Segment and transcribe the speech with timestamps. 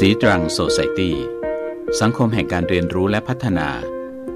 [0.00, 1.16] สีตรังโซไซตี้
[2.00, 3.68] สังคมแห่งการเรียนรู้และพัฒนา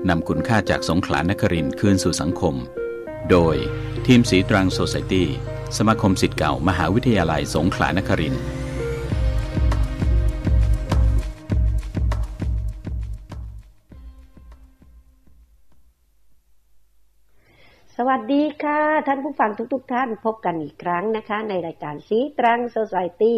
[0.08, 2.54] นำคุณค่าจากสงขลานครินคืนสู่สังคม
[3.30, 3.56] โดย
[4.06, 5.28] ทีมสีตรังโซไซตี้
[5.76, 8.42] สมาคมสิทธิ์เก่า มหาวิทยาลัยสงขลานครินทร์
[19.06, 23.36] ท่านผู้ฟังทุกๆทท่านพบกันอีกครั้งนะคะ ในรายการซีตรังโซซายตี้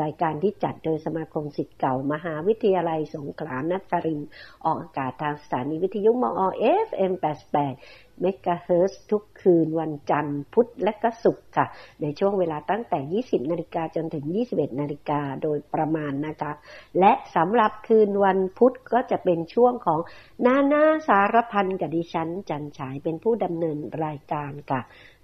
[0.00, 4.20] รายการที่จัดโดยสมาคมศิษย์เก่ามหาวิทยาลัยสงขลานครินทร์
[4.64, 6.40] ออกอากาศทางสถานีวิทยุม.อ.
[6.58, 7.74] FM แปดแปด
[8.20, 11.66] เมกะเฮิรตซ์ทุกคืนวันจันทร์พุธและก็ศุกร์ค่ะ
[12.02, 16.52] ในช่วงเวลาตั้งแต่ 20 นาฬิกาจนถึง 21 นาฬิกาโดยประมาณนะคะ
[16.98, 20.00] และสำหรับคืนวันพุธก็จะเป็นช่วงของ
[20.46, 24.80] นานาสารพันกับดิฉัน จันฉายเป็นผู้ดำเนินรายการค่ะ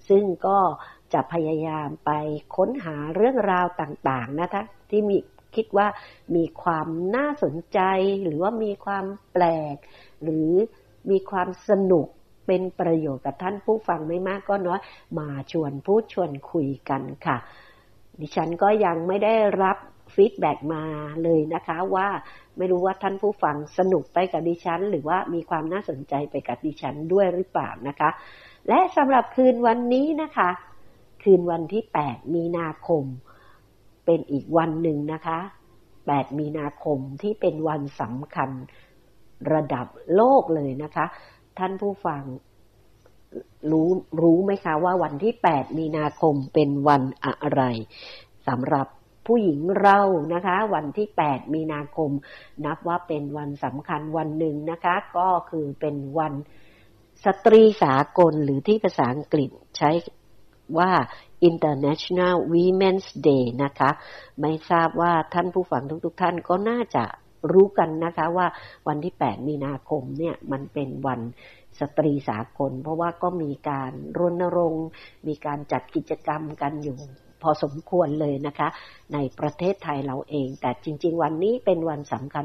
[0.09, 0.59] ซึ่งก็
[1.13, 2.11] จะพยายามไป
[2.57, 5.19] ค้นหาเรื่องราวต่างๆนะคะที่มี
[5.57, 5.89] คิดว่า
[6.37, 6.87] มีความ
[7.17, 7.81] น่าสนใจ
[8.23, 9.77] หรือว่ามีความแปลก
[10.23, 10.51] หรือ
[11.11, 12.09] มีความสนุก
[12.55, 14.81] เป็นประโยชน์กับท่านผู้ฟังไม่มากก็น้อย
[15.19, 17.37] มาชวนพูดชวนคุยกันค่ะ
[18.21, 19.77] ดิฉันก็ยังไม่ได้รับ
[20.15, 20.85] ฟีดแบ็มา
[21.23, 22.09] เลยนะคะว่า
[22.57, 28.11] ไม่รู้ว่าท่านผู้ฟังสนุกไปกับดิฉัน หรือว่ามีความน่าสนใจไปกับดิฉันด้วยหรือเปล่านะคะ
[28.69, 30.51] และสำหรับคืนวันนี้นะคะ
[31.23, 33.05] คืนวันที่ 8 มีนาคม
[34.05, 35.39] เป็นอีกวันหนึ่งนะคะ
[35.91, 38.51] 8 มีนาคมที่เป็นวันสำคัญ
[39.53, 41.07] ระดับโลกเลยนะคะ
[41.59, 42.23] ท่านผู้ฟัง
[43.71, 43.91] รู้
[44.23, 47.63] รู้ไหมคะว่าวันที่ 8 มีนาคมเป็นวันอะไร
[48.49, 48.87] สำหรับ
[49.27, 50.01] ผู้หญิงเรา
[50.35, 52.11] นะคะ วันที่ 8 มีนาคม
[52.65, 56.35] นับว่าเป็นวันสำคัญวันหนึ่งนะคะ ก็คือเป็นวัน
[57.25, 59.91] สตรีสากลหรือที่ภาษาอังกฤษใช้
[60.79, 60.91] ว่า
[61.49, 63.91] International Women's Day นะคะ
[64.41, 67.05] ไม่ทราบว่าท่านผู้ฟังทุกๆทท่านก็น่าจะ
[67.53, 68.47] รู้กันนะคะว่า
[68.89, 71.21] วันที่ 8 มีนาคมเนี่ยมันเป็นวัน
[71.81, 74.87] สตรีสากล เพราะว่าก็มีการรณรงค์
[75.27, 76.99] มีการจัดกิจกรรมกันอยู่
[77.43, 78.69] พอสมควรเลยนะคะ
[79.13, 82.45] ในประเทศไทยเราเอง แต่จริง ๆ วันนี้เป็นวันสำคัญ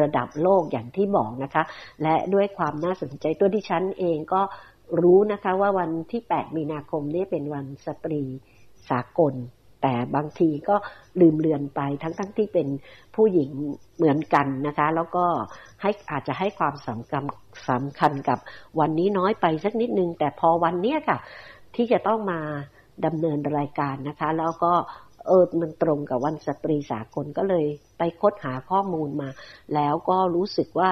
[0.00, 1.62] ระดับโลกอย่างที่บอกนะคะ
[2.02, 4.42] และด้วยความน่าสนใจตัวที่ฉันเองก็
[5.02, 8.22] รู้นะคะว่าวันที่ 8 มีนาคมนี้เป็นวันสตรี
[8.90, 9.34] สากล
[9.82, 10.76] แต่บางทีก็
[11.20, 12.68] ลืมเลือนไปทั้งทั้งที่เป็น
[13.14, 13.50] ผู้หญิง
[13.96, 15.24] เหมือนกันนะคะ แล้วก็
[15.82, 17.24] ให้อาจจะให้ความสำคัญ
[17.70, 18.38] สำคัญกับ
[18.80, 21.18] วันนี้น้อยไปสักนิดนึง แต่พอวันเนี้ยค่ะ
[21.74, 22.40] ที่จะต้องมา
[23.06, 24.72] ดำเนินรายการนะคะ แล้วก็
[25.26, 27.66] เออมันตรงกับวันสตรีสากลก็เลย
[27.98, 29.28] ไปค้นหาข้อมูลมา
[29.74, 30.90] แล้วก็รู้สึกว่า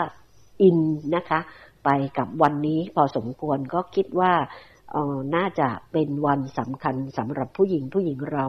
[0.63, 0.79] อิน
[1.17, 1.41] นะคะ
[1.85, 4.33] ไปกับวันนี้พอสมควรก็คิดว่า
[5.37, 8.45] น่าจะเป็นวันสำคัญสำหรับผู้หญิงผู้หญิงเรา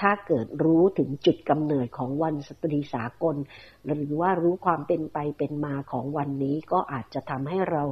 [0.00, 3.36] ถ้าเกิดรู้ถึงจุดกำเนิดของวันสตรีสากล
[3.86, 7.82] หรือว่ารู้ความเป็นไปเป็นมาของวันนี้ก็อาจจะทำให้เรา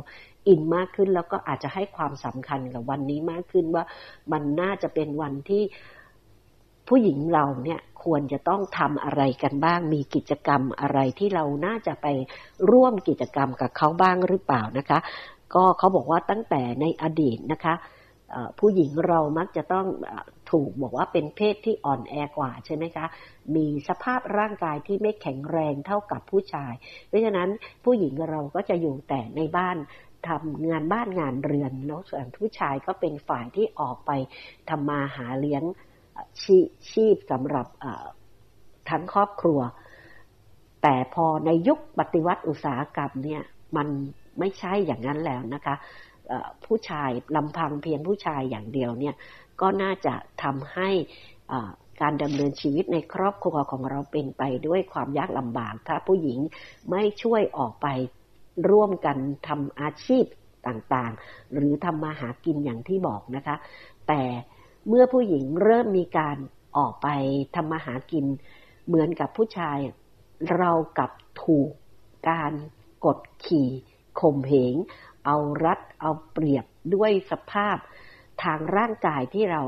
[0.49, 3.85] อินมากขึ้นแล้วก็อาจจะให้ความสำคัญกับวันนี้มากขึ้นว่า
[4.33, 5.63] มันน่าจะเป็นวันที่
[6.89, 12.07] ผู้หญิงเราเนี่ยควรจะต้องทำอะไรกันบ้าง มีกิจกรรมอะไรที่เราน่าจะไป
[12.71, 14.99] ร่วมกิจกรรมกับเขาบ้างหรือเปล่านะคะ
[15.55, 17.75] ก็เขาบอกว่าตั้งแต่ในอดีตนะคะ
[18.59, 19.87] ผู้หญิงเรามักจะต้อง
[20.51, 23.07] ถูกบอกว่าเป็นเพศที่อ่อนแอกว่าใช่ไหมคะ
[23.57, 26.73] มีสภาพร่างกายที่ไม่แข็งแรงเท่ากับผู้ชาย
[27.09, 27.49] เพราะฉะนั้น
[27.85, 29.77] ผู้หญิงเราก็จะอยู่แต่ในบ้าน
[30.29, 34.11] ทำงานบ้านงานเรือนแล้วส่วนผู้ชายก็เป็นฝ่ายที่ออกไป
[34.71, 35.63] ทำมาหาเลี้ยง
[36.43, 36.45] ช
[36.91, 37.67] ชีพสำหรับ
[38.91, 39.61] ทั้งครอบครัว
[40.83, 43.43] แต่พอในยุคปฏิวัติอุตสาหกรรมเนี่ย
[43.77, 43.89] มัน
[44.39, 45.75] ไม่ใช่อย่างนั้นแล้วนะคะ
[46.65, 49.15] ผู้ชายลำพังเพียงผู้ชายอย่างเดียวเนี่ย
[49.61, 50.91] ก็น่าจะทำให้
[52.03, 56.39] การดำเนินชีวิตในครอบครัวของเราเป็นไปด้วยความยากลำบาก ถ้าผู้หญิง
[56.91, 57.87] ไม่ช่วยออกไป
[58.71, 59.19] ร่วมกัน
[59.49, 60.25] ทำอาชีพ
[60.67, 63.57] ต่างๆ หรือทำมาหากินอย่างที่บอกนะคะ
[64.09, 64.23] แต่
[64.89, 66.37] เมื่อผู้หญิงเริ่มมีการ
[66.77, 67.09] ออกไป
[67.55, 68.25] ทำมาหากิน
[68.87, 69.79] เหมือนกับผู้ชาย
[70.57, 71.11] เรากับ
[71.43, 71.71] ถูก
[72.31, 72.53] การ
[73.05, 73.69] กดขี่
[74.21, 74.75] ข่มเหง
[75.27, 77.77] เอารัดเอาเปรียบด้วยสภาพ
[78.43, 79.63] ทางร่างกายที่เรา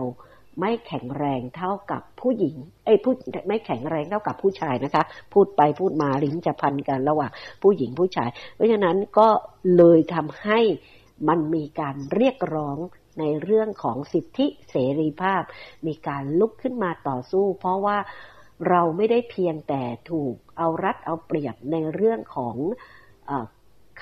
[0.61, 3.13] ไม่แข็งแรงเท่ากับผู้หญิง เอ้ยผู้
[3.49, 7.31] ไม่แข็งแรงเท่ากับผู้ชายนะคะ พูดไปพูดมาลิ้นจะพันกันระหว่าง
[7.63, 9.29] ผู้หญิงผู้ชาย เพราะฉะนั้นก็
[9.77, 10.61] เลยทำให้
[11.29, 12.79] มันมีการเรียกร้อง
[13.21, 15.43] ในเรื่องของสิทธิเสรีภาพ
[15.87, 17.99] มีการลุกขึ้นมาต่อสู้ เพราะว่า
[18.69, 22.57] เราไม่ได้เพียงแต่ถูกเอารัดเอาเปรียบในเรื่องของ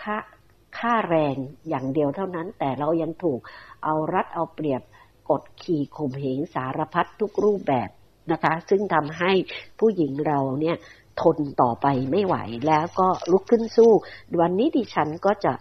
[0.00, 0.16] ค่า
[0.78, 1.36] ค่าแรง
[1.68, 3.40] อย่างเดียวเท่านั้น แต่เรายังถูก
[3.84, 4.82] เอารัดเอาเปรียบ
[5.30, 7.88] กดขี่ข่มเหงสารพัดทุกรูปแบบ
[8.32, 9.32] นะคะ ซึ่งทำให้
[9.78, 10.76] ผู้หญิงเราเนี่ย
[11.22, 12.36] ทนต่อไปไม่ไหว
[12.66, 13.92] แล้วก็ลุกขึ้นสู้
[14.40, 15.52] วันนี้ดิฉันก็จะ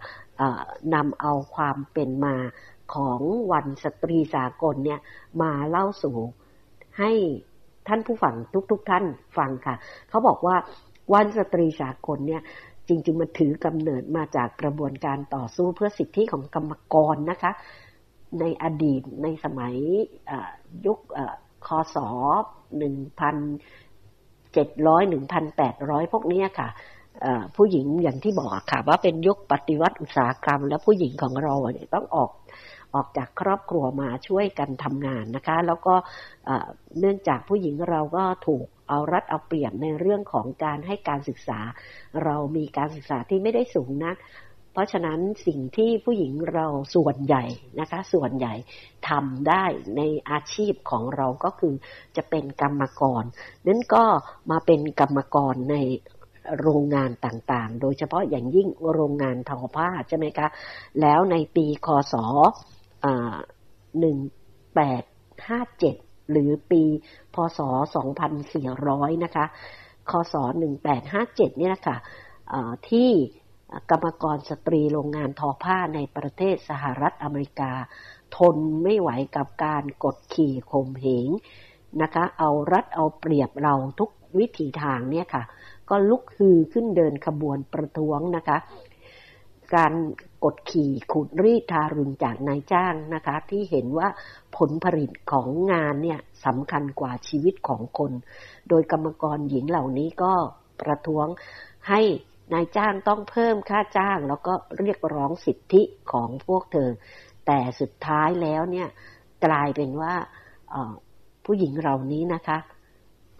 [0.94, 2.36] นำเอาความเป็นมา
[2.94, 3.20] ของ
[3.52, 5.00] วันสตรีสากลเนี่ย
[5.42, 6.16] มาเล่าสู่
[6.98, 7.10] ให้
[7.88, 8.34] ท่านผู้ฟัง
[8.70, 9.04] ทุกๆทท่าน
[9.38, 9.74] ฟังค่ะ
[10.08, 10.56] เขาบอกว่า
[11.14, 12.42] วันสตรีสากลเนี่ย
[12.88, 17.52] จริง ๆ มันถือกำเนิดมาจากกระบวนการต่อสู้เพื่อสิทธิของกรรมกรนะคะ
[18.40, 19.74] ในอดีตในสมัย
[20.86, 20.98] ยุค
[21.66, 21.96] คศ
[22.78, 23.36] หนึ่งพัน
[24.52, 26.68] เจ็ดร้อยหนึ่งพันแปดร้อยพวกนี้ค่ะ
[27.56, 32.30] ผู้หญิงอย่างที่บอกค่ะ ว่าเป็นยุคปฏิวัติอุตสาหกรรม แล้วผู้หญิงของเราเนี่ยต้องออก
[32.94, 35.94] ออกจากครอบครัวมาช่วยกันทำงานนะคะ แล้วก็
[36.98, 41.58] เนื่องจากผู้หญิงเราก็ถูก เอารัดเอาเปรียบในเรื่องของการให้การศึกษา
[42.24, 44.16] เรามีการศึกษาที่ไม่ได้สูงนัก
[44.72, 47.44] เพราะฉะนั้นสิ่งที่ผู้หญิงเราส่วนใหญ่
[47.80, 48.54] นะคะ ส่วนใหญ่
[49.08, 49.64] ทำได้
[49.96, 51.74] ในอาชีพของเราก็คือ
[52.16, 53.24] จะเป็นกรรมกร
[53.66, 54.04] นั้นก็
[54.50, 55.76] มาเป็นกรรมกรใน
[56.60, 60.46] โรงงานต่างๆ โดยเฉพาะอย่างยิ่งโรงงานทอผ้าใช่ไหมคะ
[61.00, 62.14] แล้วในปีคศ
[64.00, 64.16] หนึ่ง
[64.74, 65.02] แปด
[65.48, 65.96] ห้าเจ็ด
[66.30, 66.82] หรือปี
[67.34, 67.60] พศ
[67.96, 68.26] สองพั
[69.24, 69.44] นะคะ
[70.10, 71.96] คศหนึ่แห้าเจ็ดนี่นะคะ
[72.90, 73.10] ที่
[73.90, 77.72] กรรมกรสตรีโรงงานทอผ้าในประเทศสหรัฐอเมริกา
[78.36, 81.28] ทนไม่ไหวกับการกดขี่ข่มเหง
[82.02, 85.42] นะคะ เอารัดเอาเปรียบเราทุกวิถีทางเนี่ยค่ะ
[85.90, 88.56] ก็ลุกฮือขึ้นเดินขบวนประท้วงนะคะ
[89.74, 89.92] การ
[90.44, 94.08] กดขี่ขุดรีดทารุณจากนายจ้างนะคะ ที่เห็นว่า
[94.56, 98.12] ผลผลิตของงานเนี่ยสำคัญกว่าชีวิตของคน
[98.68, 100.32] โดยกรรมกรหญิงเหล่านี้ก็
[100.80, 101.26] ประท้วง
[101.88, 102.00] ให้
[102.54, 105.82] นายจ้างต้องเพิ่มค่าจ้าง แล้วก็เรียกร้องสิทธิ
[106.12, 106.90] ของพวกเธอ
[107.46, 108.88] แต่สุดท้ายแล้วเนี่ย
[109.46, 110.14] กลายเป็นว่า
[111.44, 112.58] ผู้หญิงเหล่านี้นะคะ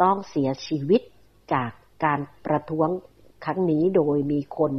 [0.02, 1.02] ต้องเสียชีวิต
[1.54, 1.70] จาก
[2.04, 2.88] การประท้วง
[3.44, 4.72] ครั้งนี้โดยมีคน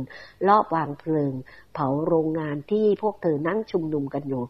[0.47, 1.33] ลอบวางเพลิง
[1.73, 4.43] เผาโรงงานที่พวกเธอนั่งชุมนุมกันอยู่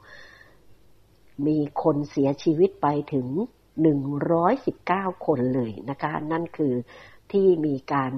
[1.47, 3.27] มีคนเสียชีวิตไปถึง
[4.27, 6.73] 119 คนเลยนะคะ นั่นคือ
[7.31, 8.13] ที่มีการ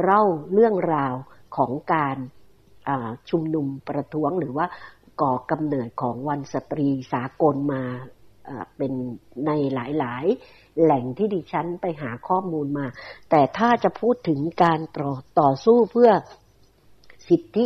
[0.00, 0.22] เล่า
[0.52, 1.14] เรื่องราว
[1.56, 2.16] ของการ
[3.30, 4.66] ชุมนุมประท้วงหรือว่า
[5.20, 7.82] ก่อกำเนิดของวันสตรีสากลมา
[8.76, 8.92] เป็น
[9.46, 12.86] ในหลายๆ แหล่งที่ดิฉันไปหาข้อมูลมา
[13.30, 16.10] แต่ถ้าจะพูดถึงการต่อต่อสู้เพื่อ
[17.28, 17.64] สิทธิ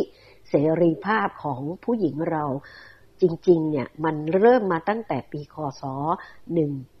[0.49, 2.45] เสรีภาพของผู้หญิงเรา
[3.21, 5.83] จริง ๆ เนี่ยมันเริ่มมาตั้งแต่ปีคศ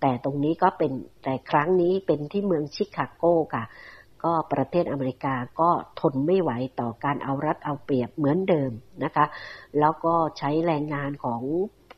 [0.00, 3.24] แต่ตรงนี้ก็เป็นแต่ครั้งนี้เป็นที่เมืองชิคาโก
[3.54, 3.64] ค่ะ
[4.24, 5.70] ก็ประเทศอเมริกาก็
[6.00, 8.72] ทนไม่ไหวต่อการเอารัดเอาเปรียบเหมือนเดิม
[9.04, 9.26] นะคะ
[9.80, 11.42] แล้วก็ใช้แรงงานของ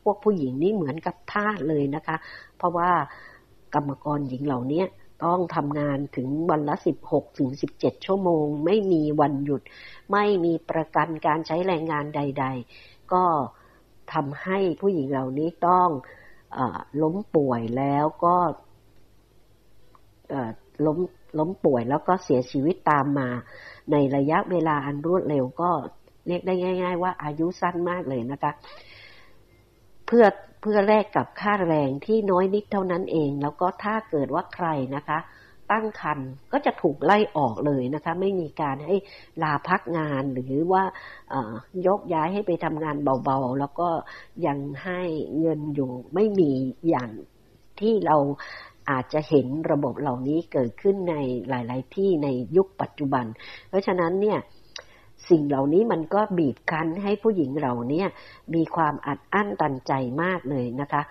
[0.03, 2.15] พวกผู้หญิงนี่เหมือนกับทาสเลยนะคะ
[2.57, 2.89] เพราะว่า
[3.77, 4.83] รรมกรหญิงเหล่านี้
[5.25, 9.61] ต้องทำงานถึงวันละ 16 ถึง 17 ชั่วโมง ไม่มีวันหยุด
[10.11, 12.45] ไม่มีประกันการใช้แรงงานใด
[12.79, 13.23] ๆ ก็
[14.13, 15.89] ทำให้ผู้หญิงเหล่านี้ต้อง
[16.57, 16.59] อ
[17.01, 18.35] ล้มป่วยแล้วก็
[20.85, 20.99] ล้ม
[21.39, 23.29] ล้มป่วยแล้วก็เสียชีวิตตามมา
[23.91, 25.69] ในระยะเวลาอันรวดเร็วก็
[26.27, 26.53] เรียกได้
[26.83, 28.51] ง่าย ๆ ว่าอายุสั้นมากเลยนะคะ
[30.07, 30.25] เพื่อ
[30.67, 35.19] พื่อแลกกับค่าแรงที่น้อยนิดเท่านั้นเอง แล้วก็ถ้าเกิดว่าใครนะคะ
[35.71, 38.95] ตั้งครรภ์ก็จะถูกไล่ออกเลยนะคะ ไม่มีการให้
[39.43, 40.83] ลาพักงานหรือว่า
[41.87, 43.89] ยกย้ายให้ไปทำงานเบาๆ แล้วก็
[44.45, 45.01] ยังให้
[45.39, 46.51] เงินอยู่ไม่มี
[46.89, 47.09] อย่าง
[47.79, 48.17] ที่เรา
[48.89, 51.15] อาจจะเห็นระบบเหล่านี้เกิดขึ้นใน
[51.49, 53.25] หลาย ๆ ที่ในยุคปัจจุบัน
[53.69, 54.39] เพราะฉะนั้นเนี่ย
[55.29, 58.07] สิ่งเหล่านี้มันก็บีบคั้นให้ผู้หญิงเราเนี่ย
[58.53, 61.01] มีความอัดอั้นตันใจมากเลยนะคะ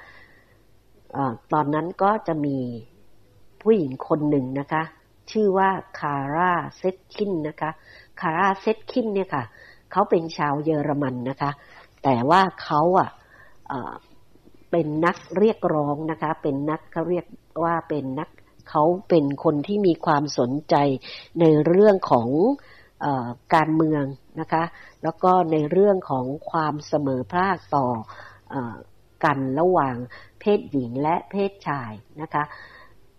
[1.17, 1.19] อ
[1.53, 2.59] ตอนนั้นก็จะมี
[3.63, 4.83] ผู้หญิงคนหนึ่งนะคะ
[5.31, 7.71] ชื่อว่าคาร่าเซตคินนะคะ
[8.21, 9.45] คาร่าเซตคินเนี่ยค่ะ
[9.93, 11.51] เขาเป็นชาวเยอรมันนะคะ
[12.03, 13.09] แต่ว่าเขาอะ
[14.71, 17.27] เป็นนักเรียกร้องนะคะ เป็นนักเขาเรียก
[17.65, 18.29] ว่าเป็นนัก
[18.71, 20.75] เขาเป็นคนที่มีความสนใจ
[21.41, 22.29] ในเรื่องของ
[23.55, 24.05] การเมือง
[24.41, 24.65] นะคะ
[25.03, 27.87] แล้วก็ในเรื่องของความเสมอภาคต่อ
[28.53, 28.55] อ
[29.25, 29.97] กันระหว่าง
[30.41, 32.45] เพศหญิงและเพศชายนะคะ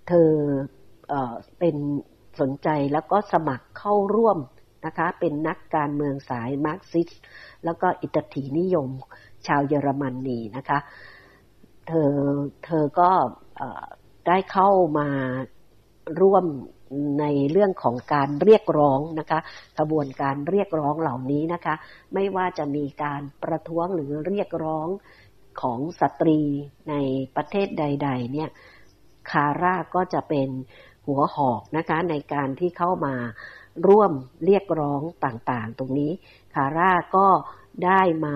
[0.08, 0.32] เธอ
[1.10, 1.14] เอ
[1.60, 1.76] เป็น
[2.40, 4.38] สนใจแล้วก็สมัครเข้าร่วม
[4.86, 7.10] นะคะ เป็นนักการเมืองสายมาร์กซิสต์
[7.66, 8.90] แล้วก็สตรีนิยม
[9.48, 10.80] ชาวเยอรมนีนะคะ
[11.88, 12.14] เธอ
[12.66, 13.12] เธอก็
[14.28, 15.10] ได้เข้ามา
[16.22, 16.46] ร่วม
[17.20, 19.40] ในเรื่องของการเรียกร้องนะคะ
[19.78, 21.76] กระบวนการเรียกร้องเหล่านี้นะคะ
[22.14, 24.88] ไม่ว่าจะมีการประท้วงหรือเรียกร้อง
[25.62, 26.40] ของสตรี
[26.90, 26.94] ใน
[27.36, 28.50] ประเทศใด ๆ เนี่ย
[29.32, 30.50] คาร่าก็จะเป็น
[31.08, 33.16] หัวหอกนะคะในการที่เข้ามา
[33.88, 34.12] ร่วม
[34.46, 36.12] เรียกร้องต่างๆ ตรงนี้
[36.56, 37.28] คาร่าก็
[37.86, 38.36] ได้มา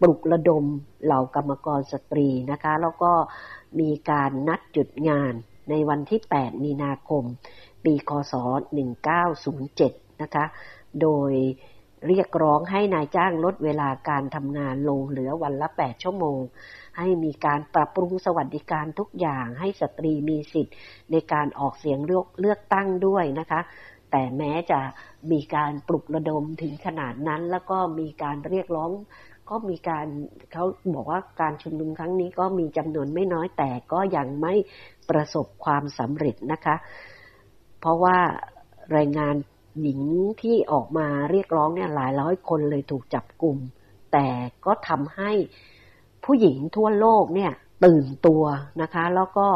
[0.00, 0.64] ปลุกระดม
[1.04, 3.12] เหล่ากรรมกรสตรีนะคะ แล้วก็
[3.80, 5.34] มีการนัดจุดงาน
[5.70, 7.24] ในวันที่ 8 มีนาคม
[7.84, 8.34] ปีคศ
[9.48, 10.44] 1907 นะคะ
[11.00, 11.32] โดย
[12.08, 16.40] เรียกร้องให้นายจ้างลดเวลาการทำงานลงเหลือวันละ 8 ชั่วโมง
[16.98, 20.76] ให้มีการปรับปรุงสวัสดิการทุกอย่างให้สตรีมีสิทธิ์
[21.10, 23.60] ในการออกเสียงเลือกเลือกตั้งด้วยนะคะ
[24.10, 24.80] แต่แม้จะ
[25.32, 28.90] มีการปลุกระดมถึงขนาดนั้น แล้วก็มีการเรียกร้อง
[29.52, 30.06] ก็มีการ
[30.52, 34.54] เขาบอกว่าการชุมนุมครั้งนี้ก็มีจำนวนไม่น้อยแต่ก็ยังไม่
[35.10, 36.76] ประสบความสำเร็จนะคะ
[37.80, 38.18] เพราะว่า
[38.92, 39.34] แรงงาน
[39.80, 40.00] หญิง
[40.42, 43.56] ที่ออกมาเรียกร้องเนี่ยหลายร้อยคนเลยถูกจับกลุ่ม
[44.12, 44.26] แต่
[44.66, 45.30] ก็ทำให้
[46.24, 47.52] ผู้หญิงทั่วโลกเนี่ย
[47.84, 48.44] ตื่นตัว
[48.82, 49.48] นะคะ แล้วก็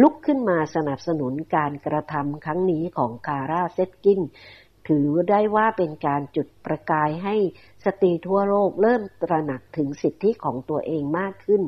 [0.00, 4.20] ลุกขึ้นมาสนับสนุนการกระทำครั้งนี้ของคาร่าเซตกิน
[4.88, 7.36] ถือได้ว่าเป็นการจุดประกายให้
[7.84, 11.62] สตรีทั่วโลกเริ่มตระหนักถึงสิทธิของตัวเองมากขึ้น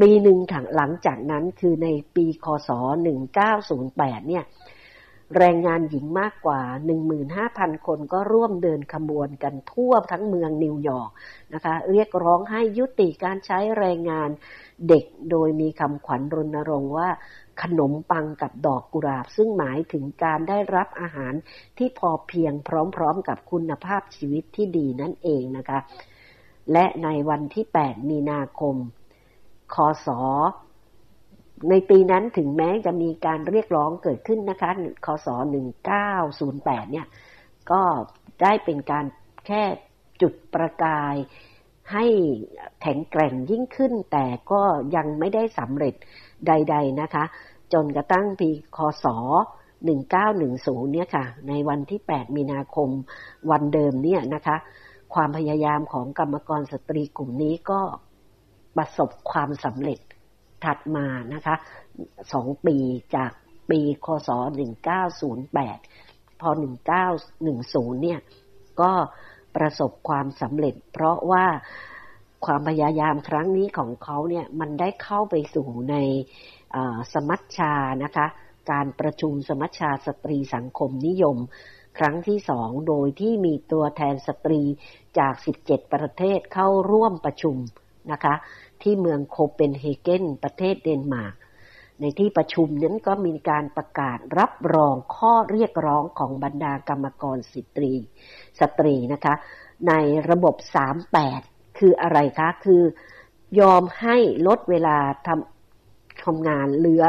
[0.00, 0.38] ปีหนึ่ง
[0.76, 2.70] หลังจากนั้นคือในปีคศ
[3.48, 4.44] 1908 เนี่ย
[5.38, 6.60] แรงงานหญิงมากกว่า
[7.24, 11.10] 15,000 คนก็ร่วมเดินขบวนกันทั่วทั้งเมืองนิวยอร์ก
[11.54, 14.30] นะคะ เรียกร้องให้ยุติการใช้แรงงาน
[14.88, 17.08] เด็กโดยมีคำขวัญรณรงค์ว่า
[17.62, 21.34] ขนมปังกับดอกกุหลาบ ซึ่งหมายถึงการได้รับอาหาร
[21.78, 25.78] ที่พอเพียงพร้อมๆกับคุณภาพชีวิตที่ดีนั่นเองนะคะ
[26.72, 28.76] และในวันที่ 8 มีนาคม
[29.74, 30.08] คศ
[31.70, 34.70] ในปีนั้นถึงแม้จะมีการเรียกร้องเกิดขึ้นนะคะ
[35.06, 35.28] คศ
[35.88, 37.06] 1908 เนี่ย
[37.70, 37.82] ก็
[38.42, 39.04] ได้เป็นการ
[39.46, 39.62] แค่
[40.20, 41.16] จุดประกาย
[41.92, 42.06] ให้
[42.82, 44.62] แข็งแกร่งยิ่งขึ้น แต่ก็
[44.96, 45.94] ยังไม่ได้สำเร็จ
[46.46, 47.24] ใด ๆนะคะ
[47.72, 49.06] จนกระทั่งปีคศ
[49.78, 52.88] 1910เนี่ยค่ะ ในวันที่ 8 มีนาคม
[53.50, 54.56] วันเดิมเนี่ยนะคะ
[55.14, 57.80] ความพยายามของกรรมกรสตรีกลุ่มนี้ก็
[58.76, 59.98] ประสบความสำเร็จ
[60.64, 61.54] ถัดมานะคะ
[62.32, 62.76] สองปี
[63.16, 63.32] จาก
[63.70, 64.30] ปีคศ
[65.14, 66.50] 1908 พอ
[67.26, 68.20] 1910 เนี่ย
[68.80, 68.92] ก็
[69.56, 71.46] ประสบความสำเร็จ เพราะว่า
[72.46, 75.96] ความพยายามครั้งนี้ของเขาเนี่ยมันได้เข้าไปสู่ใน
[77.12, 78.26] สมัชชานะคะ
[78.70, 81.36] การประชุมสมัชชาสตรีสังคมนิยม
[81.98, 84.62] ครั้งที่สองโดยที่มีตัวแทนสตรี
[85.18, 85.34] จาก
[85.64, 87.56] 17 ประเทศเข้าร่วมประชุม
[88.12, 88.34] นะคะ
[88.82, 91.34] ที่เมืองโคเปนเฮเกนประเทศเดนมาร์ก
[92.00, 97.92] ในที่ประชุมนั้นก็มีการประกาศรับรองข้อเรียกร้องของบรรดากรรมกรสตรี
[98.60, 99.34] สตรีนะคะ
[99.88, 99.92] ใน
[100.30, 100.54] ระบบ
[101.10, 101.51] 38
[101.82, 102.82] คืออะไรคะ คือ
[103.60, 104.96] ยอมให้ลดเวลา
[105.26, 107.04] ทำทำงานเหลือ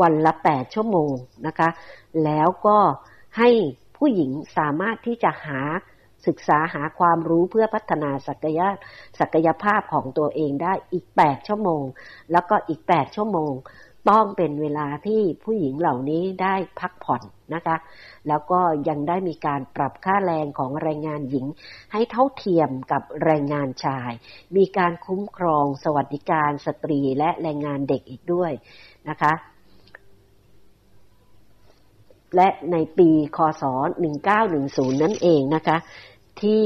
[0.00, 1.12] วันละแปดชั่วโมง
[1.46, 1.68] นะคะ
[2.24, 2.78] แล้วก็
[3.38, 3.48] ให้
[3.96, 5.60] ผู้หญิงสามารถที่จะหา
[6.26, 8.60] ศึกษาหาความรู้เพื่อพัฒนาศักย
[9.20, 11.82] ศักยภาพของตัวเองได้อีกแปดชั่วโมง
[12.32, 13.52] แล้วก็อีกแปดชั่วโมง
[14.10, 17.22] ต้องเป็นเวลาที่ผู้หญิงเหล่านี้ได้พักผ่อน
[17.54, 17.76] นะคะ
[18.28, 21.46] แล้วก็ยังได้มีการปรับค่าแรงของแรงงานหญิง
[21.92, 24.12] ให้เท่าเทียมกับแรงงานชาย
[24.56, 28.52] มีการคุ้มครองสวัสดิการสตรีและแรงงานเด็กอีกด้วย
[29.08, 29.32] นะคะ
[32.36, 33.62] และในปีคศ
[34.32, 35.76] 1910 นั่นเองนะคะ
[36.42, 36.64] ที่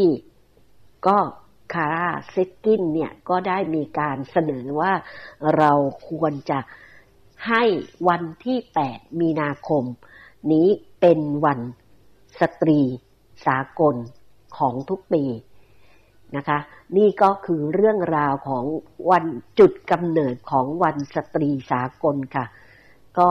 [1.07, 1.19] ก็
[1.75, 4.93] คาร่าเซกินเนี่ยก็ได้มีการเสนอว่า
[5.57, 5.73] เรา
[6.09, 6.59] ควรจะ
[7.49, 7.62] ให้
[8.08, 8.58] วันที่
[8.88, 9.84] 8 มีนาคม
[10.52, 10.68] นี้
[11.00, 11.61] เป็นวัน
[12.40, 12.80] สตรี
[13.46, 13.96] สากล
[14.58, 15.25] ของทุกปี
[16.37, 16.58] นะคะ
[16.96, 18.64] นี่ก็คือเรื่องราวของ
[19.11, 19.25] วัน
[19.58, 22.44] จุดกำเนิดของวันสตรีสากลค่ะ
[23.18, 23.30] ก็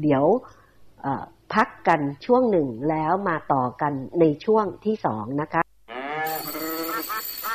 [0.00, 0.24] เดี๋ยว
[1.54, 5.62] พักกันช่วงหนึ่งแล้วมาต่อกันในช่วงที่สองนะคะ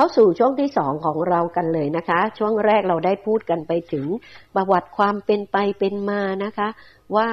[0.00, 4.06] ข้าสู่ช่วงที่สองของเรากันเลยนะคะ ช่วงแรกเราได้พูดกันไปถึง
[4.54, 6.68] ประวัติความเป็นไปเป็นมานะคะ
[7.16, 7.28] ว่า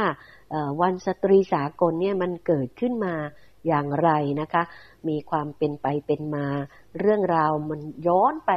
[0.81, 3.15] วันสตรีสากลเนี่ยมันเกิดขึ้นมา
[3.67, 4.09] อย่างไร
[4.41, 4.63] นะคะ
[5.07, 6.47] มีความเป็นไปเป็นมา
[6.99, 8.51] เรื่องราวมันย้อนไป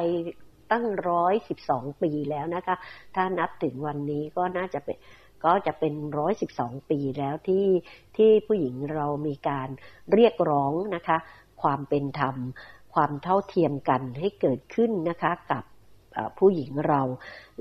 [0.73, 2.77] ตั้งร้อยสิบสองปีแล้วนะคะ
[3.15, 4.97] ถ้านับถึงวันนี้ก็น่าจะเป็น
[5.45, 7.67] ก็จะเป็นร้อยสิบสองปีแล้วที่
[8.17, 9.69] ที่ผู้หญิงเรามีการ
[10.13, 11.19] เรียกร้องนะคะ
[11.63, 12.37] ความเป็นธรรม
[12.99, 15.65] ความเท่าเทียมกันให้เกิดขึ้นนะคะกับ
[16.39, 17.03] ผู้หญิงเรา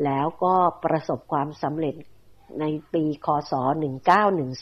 [0.06, 1.95] แล้วก็ประสบความสำเร็จ
[2.60, 3.54] ในปีคศ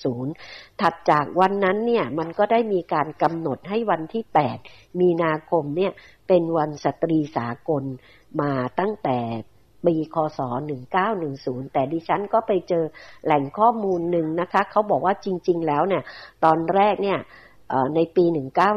[0.06, 4.24] 1910 ถัดจากวันนั้นเนี่ยมันก็ได้มีการกำหนดให้วันที่
[4.62, 5.92] 8 มีนาคมเนี่ย
[6.28, 7.84] เป็นวันสตรีสากล
[8.42, 9.18] มาตั้งแต่
[9.86, 10.40] ปีคศ
[11.06, 12.84] 1910 แต่ดิฉันก็ไปเจอ
[13.26, 16.04] แหล่งข้อมูลหนึ่งนะคะ เขาบอกว่าจริง ๆ แล้วเนี่ย
[16.44, 17.20] ตอนแรกเนี่ย
[17.96, 18.26] ในปี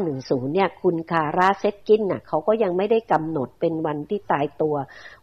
[0.01, 4.77] 1910 เนี่ย คุณคาราเซตกินน่ะเขาก็ยังไม่ได้กำหนดเป็นวันที่ตายตัว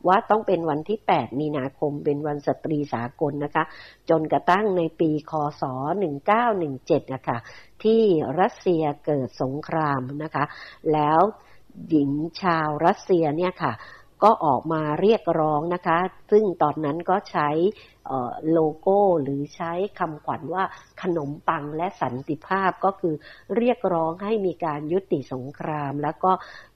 [0.07, 3.63] ว่าต้องเป็นวันที่ 8 มีนาคมเป็นวันสตรีสากลนะคะ
[4.09, 5.63] จนกระทั่งในปี คศ
[6.37, 7.37] 1917 นะคะ
[7.83, 8.01] ที่
[8.39, 10.43] รัสเซียเกิดสงครามนะคะ
[10.93, 11.19] แล้ว
[11.89, 13.73] หญิงชาวรัสเซียเนี่ยค่ะ
[14.23, 15.97] ก็ออกมาเรียกร้องนะคะ
[16.31, 17.49] ซึ่งตอนนั้นก็ใช้
[18.51, 20.63] โลโก้หรือใช้คำขวัญว่า
[21.01, 23.13] ขนมปังและสันติภาพก็คือ
[23.57, 26.31] เรียกร้องให้มีการยุติสงคราม แล้วก็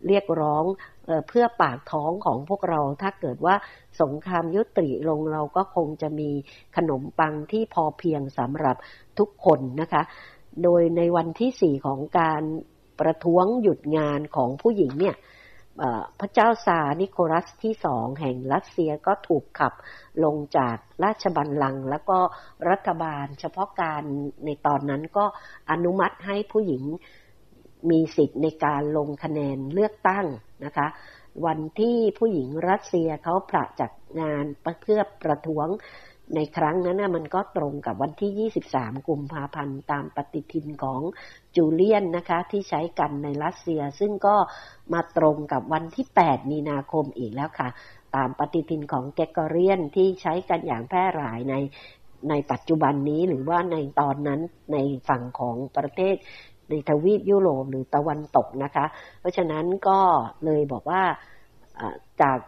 [0.07, 0.63] เรียกร้อง
[1.27, 3.55] เพื่อปากท้องของพวกเรา ถ้าเกิดว่า
[4.01, 6.29] สงครามยุติลงเราก็คงจะมี
[6.75, 8.75] ขนมปังที่พอเพียงสำหรับ
[9.19, 10.01] ทุกคนนะคะ
[10.63, 12.43] โดยในวันที่สี่ของการ
[12.99, 15.15] ประท้วงหยุดงานของผู้หญิงเนี่ย
[16.19, 19.73] พระเจ้าซานิโคลัสที่สองแห่งรัสเซียก็ถูกขับ
[20.23, 22.19] ลงจากราชบัลลังก์แล้วก็
[22.69, 24.03] รัฐบาลเฉพาะการ
[24.45, 25.25] ในตอนนั้นก็
[25.71, 26.83] อนุมัติให้ผู้หญิง
[27.89, 30.25] มีสิทธิ์ในการลงคะแนนเลือกตั้ง
[30.65, 30.87] นะคะ
[31.45, 34.43] วันที่ผู้หญิงรัสเซียเขาประจัดงาน
[34.81, 35.67] เพื่อประท้วง
[36.35, 41.01] ในครั้งนั้นนะมันก็ตรงกับวันที่ 23 กุมภาพันธ์ตามปฏิทินของ
[41.55, 44.35] จูเลียนนะคะ ที่ใช้กันในรัสเซีย ซึ่งก็
[44.93, 47.69] มาตรงกับวันที่ 8 มีนาคมอีกแล้วค่ะ
[48.15, 51.55] ตามปฏิทินของเกกอเรียนที่ใช้กันอย่างแพร่หลายใน
[52.29, 54.39] ในปัจจุบันนี้หรือว่าในตอนนั้น
[54.73, 54.77] ใน
[55.09, 56.15] ฝั่งของประเทศ
[56.69, 58.85] ในทวีปยุโรปหรือตะวันตกนะคะ
[59.19, 59.99] เพราะฉะนั้นก็
[60.45, 61.01] เลยบอกว่า
[62.21, 62.39] จาก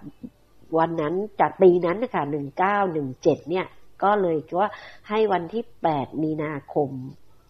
[0.78, 3.66] วันนั้นจากปีนั้นนะคะหนึ่งเก้าหนึ่งเจ็ดเนี่ย
[4.04, 4.70] ก็เลยว่า
[5.10, 6.90] ให้วันที่แปดมีนาคม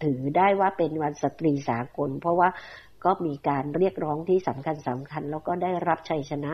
[0.04, 2.50] ถือได้ว่าเป็นวันสตรีสากล เพราะว่า
[3.06, 6.52] ก็มีการเรียกร้องที่สำคัญสำคัญ แล้วก็ได้รับชัยชนะ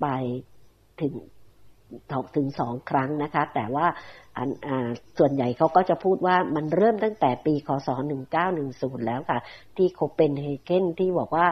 [0.00, 0.06] ไป
[1.00, 1.14] ถึง
[2.36, 3.86] ถึงสองครั้งนะคะ แต่ว่า
[5.18, 7.88] ส่วนใหญ่เขาก็จะพูดว่ามันเริ่มตั้งแต่ปีคศ
[8.48, 9.38] 1910 แล้วค่ะ
[9.76, 11.46] ที่โคเปนเฮเกนที่บอกว่า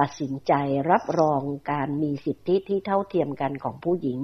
[0.00, 0.52] ตัดสินใจ
[0.90, 1.42] รับรอง
[1.72, 4.18] การมีสิทธิที่เท่าเทียมกันของผู้หญิง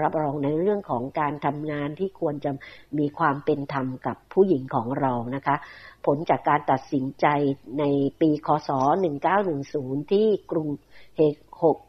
[0.00, 2.50] รับรองในเรื่องของการทำงานที่ควรจะ
[2.98, 5.56] มีความเป็นธรรมกับผู้หญิงของเรานะคะ
[6.06, 7.26] ผลจากการตัดสินใจ
[7.78, 7.84] ใน
[8.20, 8.70] ปีคศ
[9.40, 10.68] 1910 ที่กรุง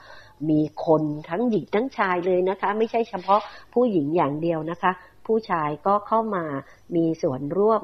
[0.50, 3.40] มีคนทั้งหญิงทั้งชายเลยนะคะ ไม่ใช่เฉพาะ
[3.74, 4.92] ผู้หญิงอย่างเดียวนะคะ
[5.26, 6.44] ผู้ชายก็เข้ามา
[6.96, 7.82] มีส่วนร่วม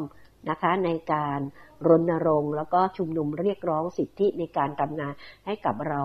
[0.50, 1.40] นะคะในการ
[1.88, 5.12] รณรงค์แล้วก็ชุมนุมเรียกร้องสิทธิในการทำงาน
[5.46, 6.02] ให้กับเรา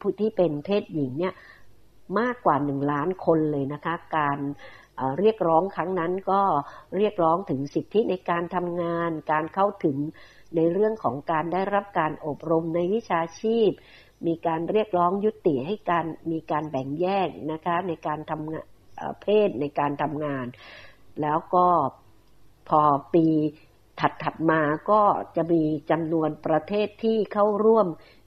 [0.00, 1.34] ผู้ที่เป็นเพศหญิงเนี่ย
[2.18, 4.38] มากกว่าหนึ่งล้านคนเลยนะคะ การ
[5.18, 6.40] เรียกร้องครั้งนั้นก็
[6.96, 9.96] เรียกร้องถึงสิทธิในการทำงาน การเข้าถึง
[10.56, 13.70] ในเรื่องของการได้รับการอบรมในวิชาชีพ
[14.26, 20.46] มีการเรียกร้องยุติให้การมีการแบ่งแยกนะคะในการทำเพศในการทำงาน
[21.22, 21.66] แล้วก็
[22.68, 22.82] พอ
[23.14, 23.26] ปี
[24.02, 24.60] ถัดถัดมา
[24.90, 25.02] ก็
[25.36, 27.86] จะมีจำนวนประเทศที่เข้าร่วม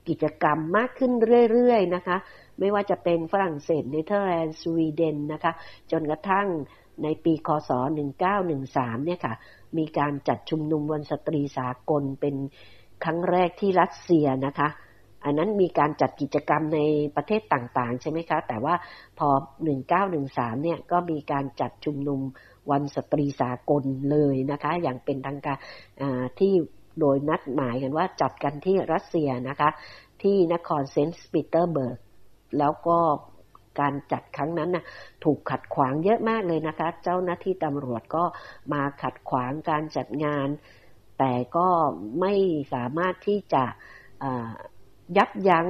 [0.09, 1.11] กิจกรรมมากขึ้น
[1.51, 2.17] เรื่อยๆนะคะ
[2.59, 5.53] ไม่ว่าจะเป็นฝรั่งเศสเนเธอร์แลนด์สวีเดนนะคะ
[5.91, 6.47] จนกระทั่ง
[7.03, 7.71] ในปีคศ
[8.37, 9.33] 1913 เนี่ยค่ะ
[9.77, 12.35] มีการจัดชุมนุมวันสตรีสากลเป็น
[13.03, 14.69] ครั้งแรกที่รัสเซียนะคะ
[15.25, 16.79] อันนั้นมีการจัดกิจกรรมใน
[17.15, 18.75] ประเทศต่างๆ ใช่ไหมคะ แต่ว่า
[19.19, 19.29] พอ
[19.95, 22.19] 1913 เนี่ยก็มีการจัดชุมนุม
[22.71, 25.57] วันสตรีสากลเลยนะคะ อย่างเป็นทางการ
[26.39, 26.53] ที่
[26.99, 29.69] โดยนัดหมายกันว่าจัดกันที่รัสเซียนะคะ
[30.23, 31.99] ที่นครเซนต์ปีเตอร์สเบิร์ก
[32.59, 32.97] แล้วก็
[33.79, 34.85] การจัดครั้งนั้นนะ
[35.23, 38.23] ถูกขัดขวางเยอะมากเลยนะคะ เจ้าหน้าที่ตำรวจก็
[38.73, 40.47] มาขัดขวางการจัดงาน
[41.19, 41.67] แต่ก็
[42.21, 42.33] ไม่
[42.73, 43.63] สามารถที่จะ
[45.17, 45.67] ยับยั้ง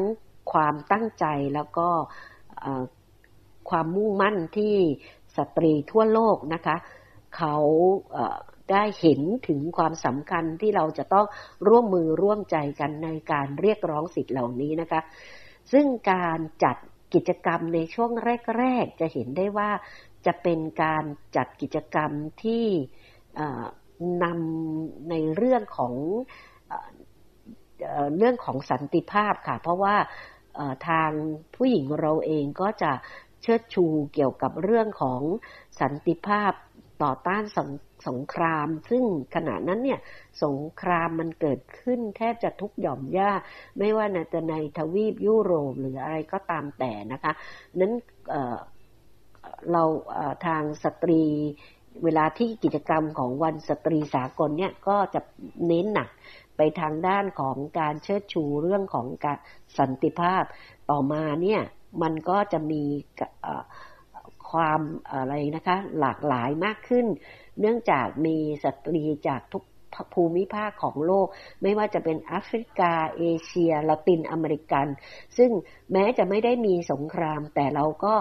[0.51, 1.89] ความตั้งใจแล้วก็
[3.69, 4.75] ความมุ่งมั่นที่
[5.37, 6.75] สตรีทั่วโลกนะคะ
[7.37, 7.55] เขา
[8.71, 11.25] ได้เห็นถึงความสำคัญที่เราจะต้อง
[11.67, 15.01] ร่วมมือร่วมใจกันในการเรียกร้องสิทธิ์เหล่านี้นะคะ
[15.71, 16.77] ซึ่งการจัด
[17.13, 18.11] กิจกรรมในช่วง
[18.57, 19.69] แรก ๆ จะเห็นได้ว่า
[20.25, 21.03] จะเป็นการ
[21.35, 22.11] จัดกิจกรรม
[22.43, 22.65] ที่
[24.23, 25.93] นำในเรื่องของ
[28.17, 29.95] เรื่องของสันติภาพค่ะ เพราะว่า
[30.89, 31.11] ทาง
[31.55, 32.91] ผู้หญิงเราเองก็จะ
[33.45, 35.21] เชิดชูเกี่ยวกับเรื่องของ
[35.81, 36.53] สันติภาพ
[37.03, 37.69] ต่อต้านสง
[38.07, 39.03] สงคราม ซึ่ง
[39.35, 39.99] ขณะนั้นเนี่ย
[40.43, 43.31] สงครามมันเกิดขึ้นแทบจะทุกหย่อมย่า
[43.79, 47.31] ไม่ว่าจะในทวีปยุโรปหรืออะไรก็ตามแต่นะคะ
[47.79, 47.93] นั้น
[48.29, 49.83] เเรา
[50.45, 51.23] ทางสตรี
[52.03, 55.21] เวลาที่กิจกรรมของวันสตรีสากลเนี่ยก็จะ
[55.67, 56.09] เน้นหนัก
[56.57, 59.37] ไปทางด้านของการเชิดชูเรื่องของการ
[59.79, 60.43] สันติภาพ
[60.89, 61.61] ต่อมาเนี่ย
[62.01, 62.83] มันก็จะมี
[64.49, 64.81] ความ
[65.11, 67.05] อะไรนะคะ หลากหลายมากขึ้น
[67.59, 69.63] เนื่องจากมีสตรีจากทุก
[70.13, 71.27] ภูมิภาคของโลก
[71.61, 74.87] ไม่ว่าจะเป็นแอฟริกา เอเชียละตินอเมริกัน
[75.37, 75.51] ซึ่ง
[75.91, 78.13] แม้จะไม่ได้มีสงคราม แต่เราก็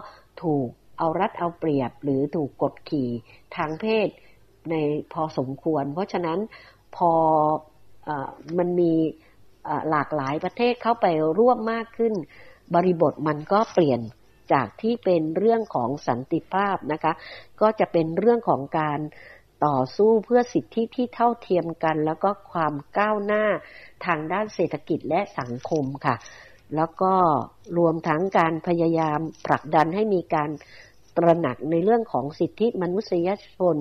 [0.43, 3.11] ถูกเอารัดเอาเปรียบ หรือถูกกดขี่
[3.57, 4.09] ทางเพศ
[4.71, 4.75] ใน
[5.13, 6.39] พอสมควร เพราะฉะนั้น
[6.97, 7.13] พอ
[8.09, 8.11] อ
[8.59, 8.93] มันมี
[9.91, 11.07] หลากหลายประเทศเข้าไป
[11.39, 12.15] ร่วมมากขึ้น
[12.75, 14.01] บริบทมันก็เปลี่ยน
[14.53, 17.13] จากที่เป็นเรื่องของสันติภาพนะคะ
[17.61, 19.01] ก็จะเป็นเรื่องของการ
[19.67, 23.45] ต่อสู้เพื่อสิทธิที่เท่าเทียมกัน แล้วก็ความก้าวหน้า
[24.07, 26.17] ทางด้านเศรษฐกิจและสังคมค่ะ
[26.77, 27.15] แล้วก็
[27.79, 30.51] รวมทั้งการพยายามผลักดันให้มีการ
[31.17, 33.77] ตระหนักในเรื่องของสิทธิมนุษยชน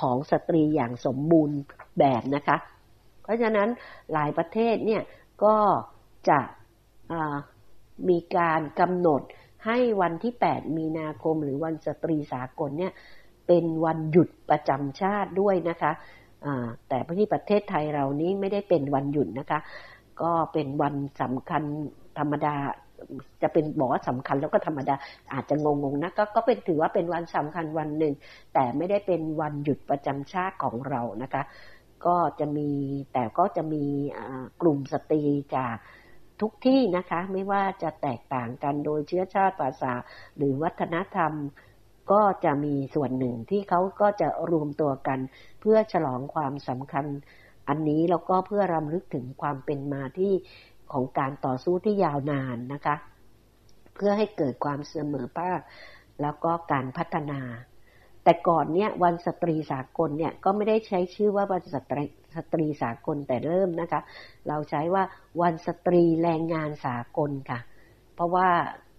[0.00, 1.58] ของสตรีอย่างสมบูรณ์
[1.98, 2.56] แบบนะคะ
[3.22, 3.68] เพราะฉะนั้น
[4.12, 5.02] หลายประเทศเนี่ย
[5.44, 5.56] ก็
[6.28, 6.38] จะ
[8.08, 9.22] มีการกำหนด
[9.66, 12.92] ให้วันที่ 8 มีนาคม หรือวันสตรีสากลเนี่ย
[13.46, 15.92] เป็นวันหยุดประจำชาติด้วยนะคะ
[16.88, 19.60] แต่ที่ประเทศไทยเรานี้ไม่ได้เป็นวันหยุดนะคะ
[20.22, 21.62] ก็เป็นวันสำคัญ
[22.18, 22.54] ธรรมดา
[23.42, 24.94] จะเป็นบอกว่าสำคัญแล้วก็ธรรมดา
[25.32, 28.14] อาจจะงงๆนะกก็เป็นถือว่าเป็นวันสำคัญวันหนึ่ง
[28.54, 31.42] แต่ไม่ได้เป็นวันหยุดประจำชาติของเรานะคะ
[32.06, 32.68] ก็จะมี
[33.12, 33.84] แต่ก็จะมี
[34.60, 35.22] กลุ่มสตรี
[35.56, 35.76] จาก
[36.42, 39.92] ทุกที่นะคะ ไม่ว่าจะแตกต่างกันโดยเชื้อชาติภาษา
[40.36, 41.32] หรือวัฒนธรรม
[42.12, 45.18] ก็จะมีส่วนหนึ่งที่เขาก็จะรวมตัวกัน
[45.60, 47.06] เพื่อฉลองความสำคัญ
[47.68, 50.32] อันนี้แล้วก็เพื่อรำลึกถึงความเป็นมาที่
[50.92, 52.96] ของการต่อสู้ที่ยาวนานนะคะ
[53.94, 55.60] เพื่อให้เกิดความเสมอภาค
[56.22, 57.40] แล้วก็การพัฒนา
[58.24, 64.00] แต่ก่อนเนี่ยวันสตรีสากลเนี่ยก็ไม่ได้ใช้ชื่อว่าวันสตรี สตรีสากลแต่เริ่มนะคะ
[64.48, 65.02] เราใช้ว่า
[65.40, 67.60] วันสตรีแรงงานสากลค่ะ
[68.14, 68.48] เพราะว่า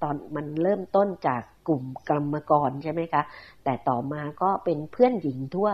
[0.02, 3.24] ตอนมันเริ่มต้นจากกลุ่มกรรมกรใช่ไหมคะ
[3.63, 5.69] แต่ต่อมาก็เป็นเพื่อนหญิงทั่ว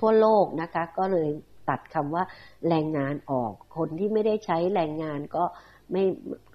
[0.00, 1.30] ทั่วโลกนะคะ ก็เลย
[1.68, 2.24] ตัดคำว่า
[2.68, 5.44] แรงงานออก คนที่ไม่ได้ใช้แรงงานก็
[5.90, 6.04] ไม่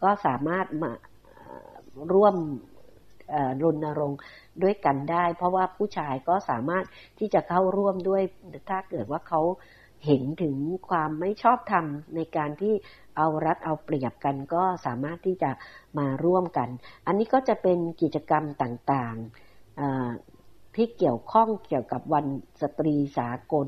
[0.03, 0.91] ก็สามารถมา
[2.13, 2.35] ร่วม
[3.63, 4.19] รณรงค์
[4.63, 6.83] ด้วยกันได้ เพราะว่าผู้ชายก็สามารถ
[7.19, 8.21] ที่จะเข้าร่วมด้วย
[8.69, 9.41] ถ้าเกิดว่าเขา
[10.05, 10.57] เห็นถึง
[10.89, 11.85] ความไม่ชอบธรรม
[12.15, 12.73] ในการที่
[13.17, 15.51] เอารัดเอาเปรียบกันก็สามารถที่จะ
[15.97, 16.69] มาร่วมกัน
[17.05, 22.25] อันนี้ก็จะเป็นกิจกรรมต่างๆที่เกี่ยวข้องเกี่ยวกับวัน
[22.61, 23.67] สตรีสากล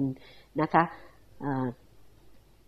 [0.62, 0.84] นะคะ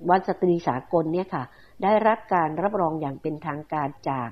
[0.10, 1.44] วันสตรีสากลเนี่ยค่ะ
[1.84, 4.30] ได้รับการรับรองอย่างเป็นทางการจาก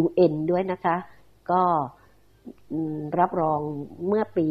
[0.00, 0.96] UN ด้วยนะคะ
[1.50, 1.62] ก็
[3.20, 3.60] รับรอง
[4.06, 4.48] เมื่อปี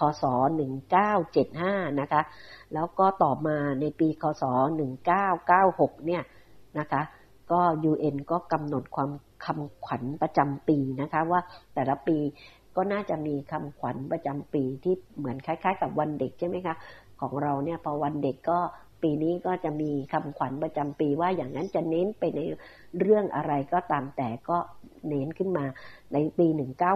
[0.00, 0.24] คศ
[1.06, 2.22] 1975 นะคะ
[2.74, 4.44] แล้วก็ต่อมาในปีคศ
[5.24, 6.22] 1996 เนี่ย
[6.78, 7.02] นะคะ
[7.50, 7.60] ก็
[7.90, 9.10] UN ก็กำหนดความ
[9.44, 11.40] คำขวัญประจำปีนะคะว่า
[11.74, 12.18] แต่ละปี
[12.76, 16.74] ก็น่าจะมีคำขวัญประจำปีที่เหมือนคล้าย ๆ กับวันเด็กใช่ไหมคะ
[17.20, 18.58] ของเราเนี่ยพอวันเด็กก็
[19.02, 22.40] ปีนี้ก็จะมีคำขวัญประจำปีว่าอย่างนั้นจะเน้นไปใน
[23.00, 24.58] เรื่องอะไรก็ตามแต่ก็
[25.08, 25.64] เน้นขึ้นมา
[26.12, 26.46] ในปี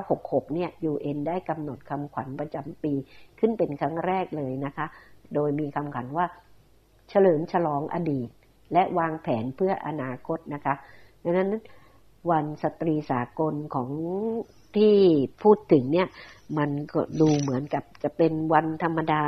[0.02, 2.92] 1966 เนี่ย UN ได้กำหนดคำขวัญประจำปี
[3.38, 4.86] ขึ้นเป็นครั้งแรกเลยนะคะ
[5.34, 6.26] โดยมีคำขวัญว่า
[7.10, 8.28] เฉลิมฉลองอดีต
[8.72, 10.74] และวางแผนเพื่ออนาคตนะคะ
[11.22, 11.50] ดังนั้น
[12.30, 13.88] วันสตรีสากลของ
[14.76, 14.96] ที่
[15.42, 16.08] พูดถึงเนี่ย
[16.58, 19.22] มันก็ดูเหมือนกับจะเป็นวันธรรมดา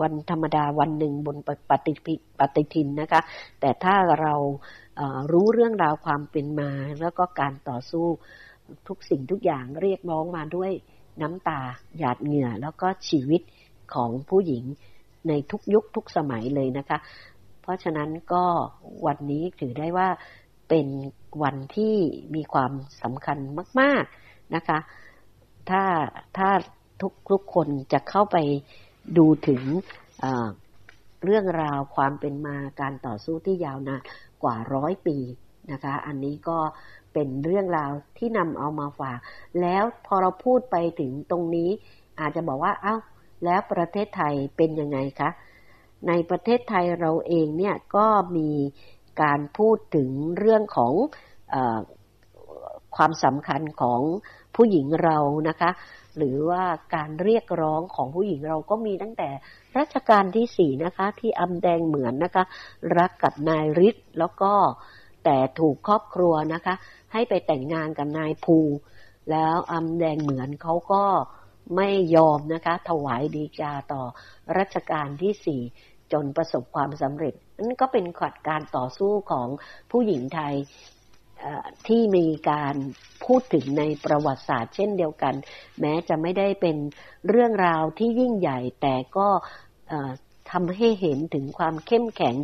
[0.00, 1.36] วันธรรมดาวันหนึ่งบน
[1.70, 1.94] ปฏิ
[2.38, 3.20] ปฏทินนะคะ
[3.60, 4.34] แต่ถ้าเรา
[5.32, 8.06] รู้เรื่องราวความเป็นมา แล้วก็การต่อสู้
[8.88, 10.72] ทุกสิ่งทุกอย่างเรียกร้องมาด้วย
[11.22, 11.60] น้ำตา
[11.98, 13.42] หยาดเหงื่อ แล้วก็ชีวิต
[13.94, 14.64] ของผู้หญิง
[15.28, 16.98] ในทุกยุคทุกสมัยเลยนะคะ
[17.62, 18.44] เพราะฉะนั้นก็
[19.06, 20.08] วันนี้ถือได้ว่า
[20.68, 20.86] เป็น
[21.42, 21.94] วันที่
[22.34, 23.38] มีความสำคัญ
[23.80, 24.78] มาก ๆนะคะ
[25.70, 25.84] ถ้า
[26.36, 26.50] ถ้า
[27.00, 28.36] ทุกทุกคนจะเข้าไป
[29.18, 29.62] ดูถึง
[31.24, 34.00] เรื่องราวความเป็นมาการต่อสู้ที่ยาวนาน
[34.42, 35.16] กว่าร้อยปี
[35.72, 36.58] นะคะ อันนี้ก็
[37.12, 39.18] เป็นเรื่องราวที่นำเอามาฝาก
[39.60, 41.70] แล้วพอเราพูดไปถึงตรงนี้
[42.20, 42.96] อาจจะบอกว่า เอา้า
[43.44, 45.30] แล้วประเทศไทยเป็นยังไงคะ
[46.08, 48.50] ในประเทศไทยเราเองเนี่ยก็มี
[49.22, 50.92] การพูดถึงเรื่องของ
[51.54, 51.56] อ
[52.96, 54.00] ความสำคัญของ
[54.54, 55.70] ผู้หญิงเรานะคะ
[56.16, 59.28] หรือว่าการเรียกร้องของผู้หญิงเราก็มีตั้งแต่
[59.78, 62.44] รัชกาลที่สี่นะคะ ที่อำแดงเหมือนนะคะ
[62.98, 64.52] รักกับนายฤทธิ์แล้วก็
[65.24, 66.74] แต่ถูกครอบครัวนะคะ
[67.12, 68.58] ให้ไปแต่งงานกับนายภู
[69.30, 71.04] แล้วอำแดงเหมือนเขาก็
[71.76, 74.02] ไม่ยอมนะคะ ถวายดีกาต่อ
[74.58, 75.62] รัชกาลที่สี่
[76.12, 79.48] จนประสบความสำเร็จนั่นก็เป็นขัดการต่อสู้ของ
[79.90, 80.54] ผู้หญิงไทย
[81.86, 82.74] ที่มีการ
[83.24, 85.34] พูดถึงในประวัติศาสตร์เช่นเดียวกัน
[85.80, 86.76] แม้จะไม่ได้เป็น
[87.28, 89.28] เรื่องราวที่ยิ่งใหญ่ แต่ก็
[90.50, 92.36] ทำให้เห็นถึงความเข้มแข็ง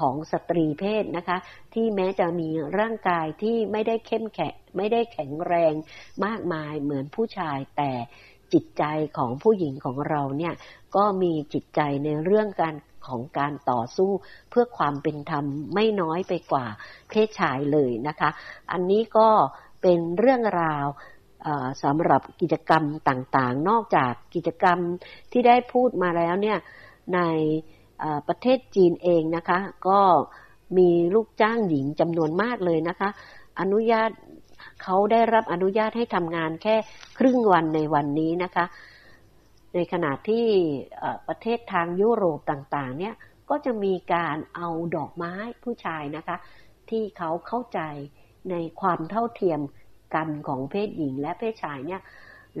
[0.00, 1.38] ของสตรีเพศนะคะ
[1.74, 5.74] ที่แม้จะมีร่างกายที่ไม่ได้เข้มแข็งไม่ได้แข็งแรง
[6.24, 7.92] มากมายเหมือนผู้ชายแต่
[8.52, 8.84] จิตใจ
[9.18, 10.54] ของผู้หญิงของเราเนี่ย
[10.96, 12.74] ก็มีจิตใจในเรื่องการ
[13.08, 14.10] ของการต่อสู้
[14.50, 16.66] เพื่อความเป็นธรรมไม่น้อยไปกว่า
[17.08, 18.30] เพศชายเลยนะคะ
[18.72, 19.28] อันนี้ก็
[19.82, 20.86] เป็นเรื่องราว
[21.82, 24.78] สำหรับกิจกรรมต่างๆ นอกจากกิจกรรม
[25.32, 26.58] ที่ได้พูดมาแล้วเนี่ย
[27.14, 27.20] ใน
[28.28, 29.58] ประเทศจีนเองนะคะ
[29.88, 30.00] ก็
[30.78, 33.08] มีลูกจ้างหญิงจำนวนมากเลยนะคะ
[33.60, 34.10] อนุญาต
[34.82, 36.76] เขาได้รับอนุญาตให้ทำงานแค่
[37.18, 38.64] ครึ่งวันในวันนี้นะคะ
[39.74, 40.46] ในขณะที่
[41.28, 43.14] ประเทศทางยุโรปต่างๆ เนี่ย
[43.50, 46.36] ก็จะมีการเอาดอกไม้ผู้ชายนะคะ
[46.90, 47.80] ที่เขาเข้าใจ
[48.50, 49.60] ในความเท่าเทียม
[50.14, 52.02] กันของเพศหญิงและเพศชายเนี่ย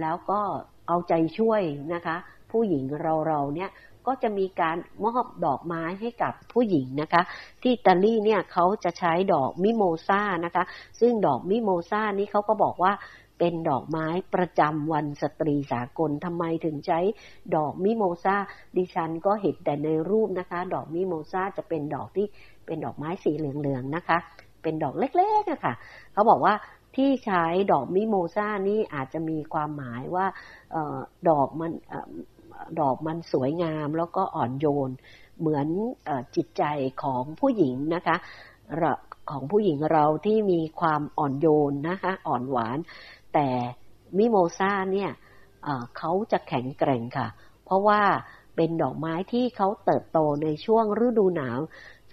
[0.00, 0.40] แล้วก็
[0.86, 1.62] เอาใจช่วย
[1.94, 2.16] นะคะ
[2.50, 2.84] ผู้หญิง
[3.28, 3.70] เราๆเนี่ย
[4.10, 7.22] ก็จะมีการมอบดอกไม้ให้กับผู้หญิงนะคะ
[7.62, 10.64] ที่อิตาลีเนี่ยเขาจะใช้ดอกมิโมซานะคะ
[11.00, 12.92] ซึ่งดอกมิโมซานี้เขาก็บอกว่า
[13.38, 17.00] เป็นดอกไม้ประจำวันสตรีสากลทำไมถึงใช้
[17.56, 18.36] ดอกมิโมซา
[18.76, 22.26] ดิฉันก็เห็นแต่ในรูปนะคะ ดอกมิโมซาจะเป็นดอกที่
[22.66, 24.18] เป็นดอกไม้สีเหลืองๆนะคะ
[24.62, 25.74] เป็นดอกเล็กๆนะค่ะ
[26.12, 26.54] เขาบอกว่า
[26.96, 30.26] ที่ใช้ดอกมิโมซานี่อาจจะมีความหมายว่า
[30.74, 31.72] ออดอกมัน
[32.80, 34.90] ดอกมันสวยงามแล้วก็อ่อนโยน
[35.40, 35.66] เหมือน
[36.08, 36.64] อจิตใจ
[37.02, 38.16] ของผู้หญิงนะคะ
[39.30, 42.78] ของผู้หญิงเราที่มีความอ่อนโยนนะคะอ่อนหวาน
[43.34, 43.48] แต่
[44.18, 45.10] มิโมซาเนี่ย
[45.96, 47.28] เขาจะแข็งแกร่งค่ะ
[47.64, 48.00] เพราะว่า
[48.56, 51.58] เป็นดอกไม้ที่เขาเติบโตในช่วงฤดูหนาว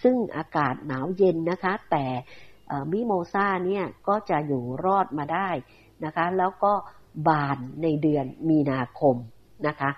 [0.03, 2.05] ซึ่งอากาศหนาวเย็นนะคะ แต่
[2.91, 5.49] มิโมซาเนี่ยก็จะอยู่รอดมาได้
[6.05, 6.73] นะคะ แล้วก็
[7.27, 9.15] บานในเดือนมีนาคม
[9.67, 9.89] นะคะ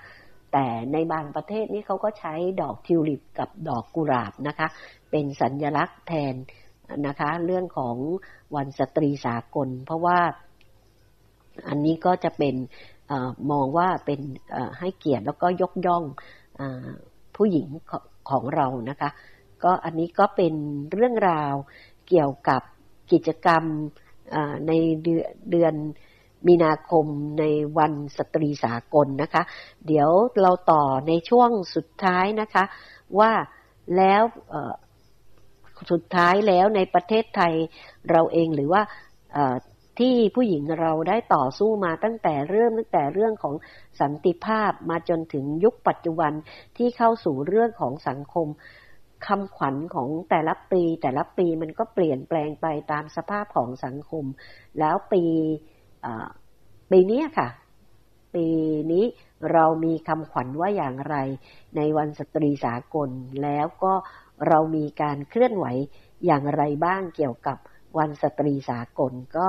[0.52, 4.68] แต่ในบางประเทศนี่เขาก็ใช้ดอกทิวลิปกับดอกกุหลาบนะคะ
[5.12, 6.36] เป็นสัญญลักษณ์แทน
[7.08, 7.96] นะคะ เรื่องของ
[8.56, 10.20] วันสตรีสากล เพราะว่า
[11.68, 12.56] อันนี้ก็จะเป็น
[13.12, 13.14] อ
[13.52, 14.20] มองว่าเป็น
[14.80, 16.04] ให้เกียรติแล้วก็ยกย่อง
[16.60, 16.62] อ
[17.36, 17.68] ผู้หญิง
[18.30, 19.10] ของเรานะคะ
[19.64, 20.54] ก็อันนี้ก็เป็น
[20.94, 21.54] เรื่องราว
[22.08, 22.62] เกี่ยวกับ
[23.12, 23.64] กิจกรรม
[24.68, 24.72] ใน
[25.52, 25.74] เดือน
[26.48, 27.06] มีนาคม
[27.40, 27.44] ใน
[27.78, 29.44] วันสตรีสากลนะคะ
[29.88, 30.10] เดี๋ยว
[30.42, 32.64] เราต่อในช่วงสุดท้ายนะคะ
[33.20, 33.32] ว่า
[33.98, 34.24] แล้ว
[35.92, 37.54] สุดท้ายแล้วในประเทศไทย
[38.12, 38.82] เราเองหรือว่า
[40.00, 43.56] ที่ผู้หญิงเราได้ต่อสู้มาตั้งแต่เริ่มตั้งแต่เรื่องของ
[44.02, 46.32] สันติภาพมาจนถึงยุคปัจจุบัน
[46.78, 48.48] ที่เข้าสู่เรื่องของสังคม
[49.28, 54.26] คำขวัญของแต่ละปี แต่ละปีมันก็เปลี่ยนแปลงไปตามสภาพของสังคม
[54.80, 55.24] แล้วปี
[56.92, 57.48] ปีนี้ค่ะ
[58.36, 58.48] ปี
[58.92, 59.06] นี้
[59.52, 61.16] เรามีคำขวัญว่าอย่างไร
[61.78, 63.10] ในวันสตรีสากล
[63.44, 63.94] แล้วก็
[64.48, 65.66] เรามีการเคลื่อนไหว
[66.26, 67.58] อย่างไรบ้างเกี่ยวกับ
[67.98, 69.48] วันสตรีสากลก็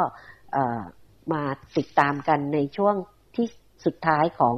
[1.32, 1.42] มา
[1.76, 2.94] ติดตามกันในช่วง
[3.36, 3.46] ที่
[3.84, 4.54] สุดท้ายของ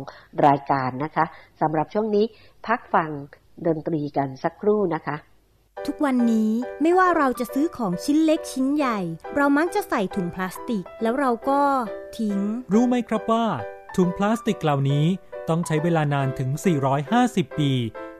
[0.46, 1.24] รายการนะคะ
[1.60, 2.24] สำหรับช่วงนี้
[2.66, 3.10] พักฟัง
[3.66, 5.16] ดนตรีกันสักครู่นะคะ
[5.88, 6.50] ทุกวันนี้
[6.82, 8.98] ไม่ว่าเราจะซื้อของชิ้นเล็กชิ้นใหญ่
[9.36, 11.60] เรามักจะใส่ถุงพลาสติก แล้วเราก็
[12.18, 12.38] ทิ้ง
[12.72, 13.46] รู้ไหมครับว่า
[13.96, 15.04] ถุงพลาสติกเหล่านี้
[15.48, 16.50] ต้องใช้เวลานานถึง
[17.04, 17.72] 450 ปี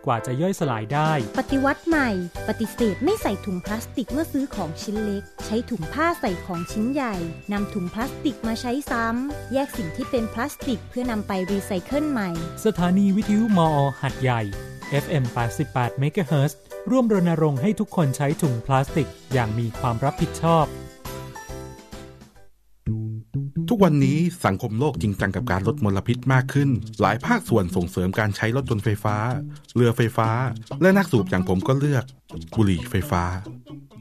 [0.06, 2.08] กว่าจะย่อยสลายได้ ปฏิวัติใหม่
[2.48, 7.14] ปฏิเสธไม่ใส่ถุงพลาสติกเมื่อซื้อของชิ้นเล็ก ใช้ถุงผ้าใส่ของชิ้นใหญ่
[7.52, 12.30] นำถุงพลาสติกมาใช้ซ้ำ แยกสิ่งที่เป็นพลาสติกเพื่อนำไปรีไซเคิลใหม่
[12.64, 13.68] สถานีวิทยุมอ
[14.02, 14.42] หัดใหญ่
[15.04, 15.24] FM
[15.64, 16.52] 88 MHz
[16.90, 20.66] ร่วมรณรงค์ให้ทุกคนใช้ถุงพลาสติกอย่างมีความรับผิดชอบ
[23.68, 29.16] ทุกวันนี้สังคมโลกจริงจังกับการลดมลพิษมากขึ้น หลายภาคส่วนส่งเสริมการใช้รถยนต์ไฟฟ้า
[29.74, 30.28] เรือไฟฟ้า
[30.82, 32.04] และนักสูบอย่างผมก็เลือก
[32.56, 33.22] บุหรี่ไฟฟ้า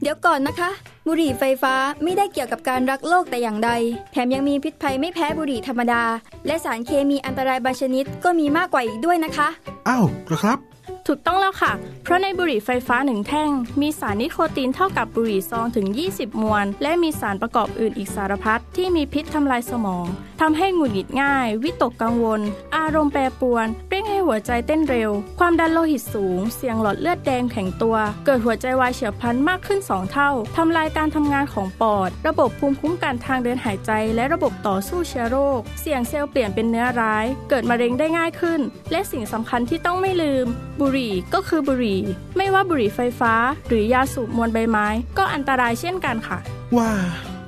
[0.02, 0.70] เดี๋ยวก่อนนะคะ
[1.06, 3.70] บุหรี่ไฟฟ้าไม่ได้เกี่ยวกับการรักโลกแต่อย่างใด
[4.12, 6.02] แถมยังมีพิษภัยไม่แพ้บุหรี่ธรรมดา
[6.46, 9.48] และสารเคมีอันตรายบางชนิดก็มีมากกว่าอีกด้วยนะคะ
[9.88, 10.71] อ้าวกระครับ
[11.06, 20.06] ถูกต้องแล้วค่ะ เพราะในบุหรี่ไฟฟ้าหนึ่งแท่ง มีสารนิโคตินเท่ากับบุหรี่ซองถึง 20 มวลและมีสารประกอบอื่นอีกสารพัดที่มีพิษทำลายสมอง
[20.40, 22.40] ทำให้หงุดหงิดง่าย วิตกกังวล
[22.76, 23.66] อารมณ์แปรปรวน
[24.02, 38.60] งให้หัวใจเต้นเร็ว ความดันโลหิตสูง เสี่ยงหลอดเลือดแดงแข็งตัว เกิดหัวใจวายเฉียบพลันมากขึ้น 2 เท่า ทำลายการทำงานของปอด ระบบภูมิคุ้มกันทางเดินหายใจ และระบบต่อสู้เชื้อโรค เสี่ยงเซลล์เปลี่ยนเป็นเนื้อร้าย เกิดมะเร็งได้ง่ายขึ้น
[38.90, 40.46] และสิ่งสำคัญที่ต้องไม่ลืม
[40.80, 42.00] บุหรี่ก็คือบุหรี่
[42.36, 43.34] ไม่ว่าบุหรี่ไฟฟ้า
[43.68, 44.86] หรือยาสูบมวลใบไม้
[45.18, 46.38] ก็อันตรายเช่นกันค่ะ
[46.76, 46.92] ว้า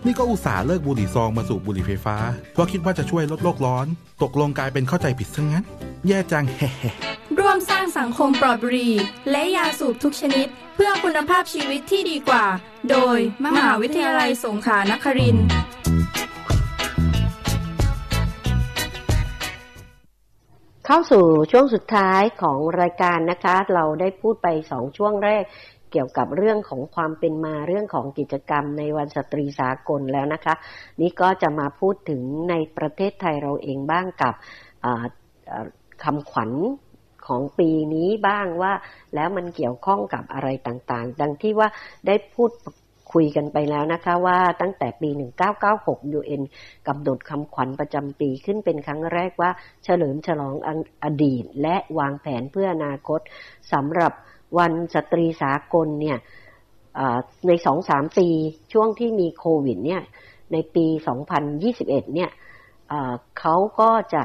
[0.07, 2.17] นี่ก็อุตส่าห์เลิกบุหรี่ซองมาสูบบุหรี่ไฟฟ้า
[2.53, 3.87] เพราะคิดว่าจะช่วยลดโลกร้อน
[4.23, 5.65] ตกลงกลายเป็นเข้าใจผิดซะงั้น
[6.07, 6.71] แย่จังแฮ่
[7.39, 8.95] ร่วมสร้างสังคมปลอดบุหรี่
[9.31, 12.45] และยาสูบทุกชนิด เพื่อคุณภาพชีวิตที่ดีกว่า
[12.91, 15.47] โดยมหาวิทยาลัยสงขลานครินทร์
[20.87, 25.45] เข้าสู่ช่วงสุดท้ายของรายการนะคะ เราได้พูดไปสองช่วงแรก
[25.95, 30.55] เกี่ยวกับเรื่องของความเป็นมาเรื่องของกิจกรรมในวันสตรีสากลแล้วนะคะ
[31.01, 34.35] นี่ก็จะมาพูดถึงในประเทศไทยเราเองบ้างกับ
[36.05, 36.53] คำขวัญ
[37.27, 38.73] ของปีนี้บ้างว่า
[39.15, 41.69] แล้วมันเกี่ยวข้องกับอะไรต่างๆ ดังที่ว่า
[42.07, 42.53] ได้พูด
[43.13, 45.11] คุยกันไปแล้วนะคะว่าตั้งแต่ปี
[45.65, 46.43] 1996 UN
[46.89, 49.51] กำหนดคำขวัญประจำปีขึ้นเป็นครั้งแรกว่า
[49.85, 50.55] เฉลิมฉลอง
[51.05, 53.21] อดีต และวางแผนเพื่ออนาคต
[53.73, 54.13] สำหรับ
[54.59, 56.19] วันสตรีสากลเนี่ย
[57.47, 58.29] ในสองสามปี
[58.73, 60.03] ช่วงที่มีโควิดเนี่ย
[60.53, 60.87] ในปี
[61.51, 62.31] 2021 เนี่ย
[63.39, 64.25] เขาก็จะ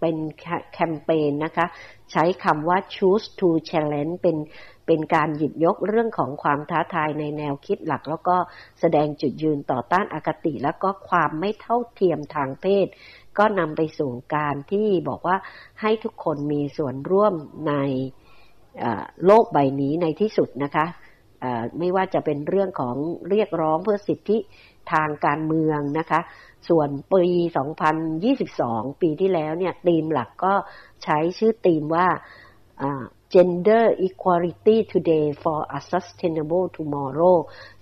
[0.00, 0.16] เป็น
[0.72, 1.66] แคมเปญนะคะ
[2.12, 4.36] ใช้คำว่า choose to challenge เป็น
[4.86, 8.36] เป็นการหยิบยกเรื่องของความท้าทายในแนวคิดหลัก แล้วก็
[8.80, 12.86] แสดงจุดยืนต่อต้านอคติ แล้วก็ความไม่เท่าเทียมทางเพศ
[13.38, 15.36] ก็นำไปสู่การที่บอกว่า
[15.80, 17.34] ให้ทุกคนมีส่วนร่วม
[17.68, 17.74] ใน
[19.26, 20.86] โลกใบนี้ในที่สุดนะคะ
[21.78, 22.96] ไม่ว่าจะเป็นเรื่องของ
[23.30, 24.38] เรียกร้องเพื่อสิทธิ
[24.92, 26.20] ทางการเมืองนะคะ
[26.68, 27.24] ส่วนปี
[28.14, 30.54] 2022 ปีที่แล้วเนี่ยธีมหลักก็
[31.04, 32.08] ใช้ชื่อธีมว่า
[33.34, 37.36] Gender Equality Today for a Sustainable Tomorrow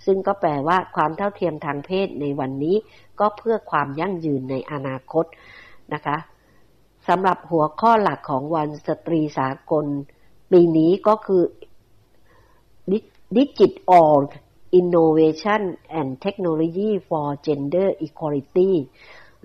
[0.04, 2.76] ซึ่งก็แปลว่าความเท่าเทียมทางเพศในวันนี้
[3.20, 5.24] ก็เพื่อความยั่งยืนในอนาคต
[5.94, 6.16] นะคะ
[7.08, 9.86] สำหรับหัวข้อหลักของวันสตรีสากล
[10.50, 11.42] ปีนี้ก็คือ
[13.36, 14.10] Digital
[14.80, 15.62] Innovation
[15.98, 18.70] and Technology for Gender Equality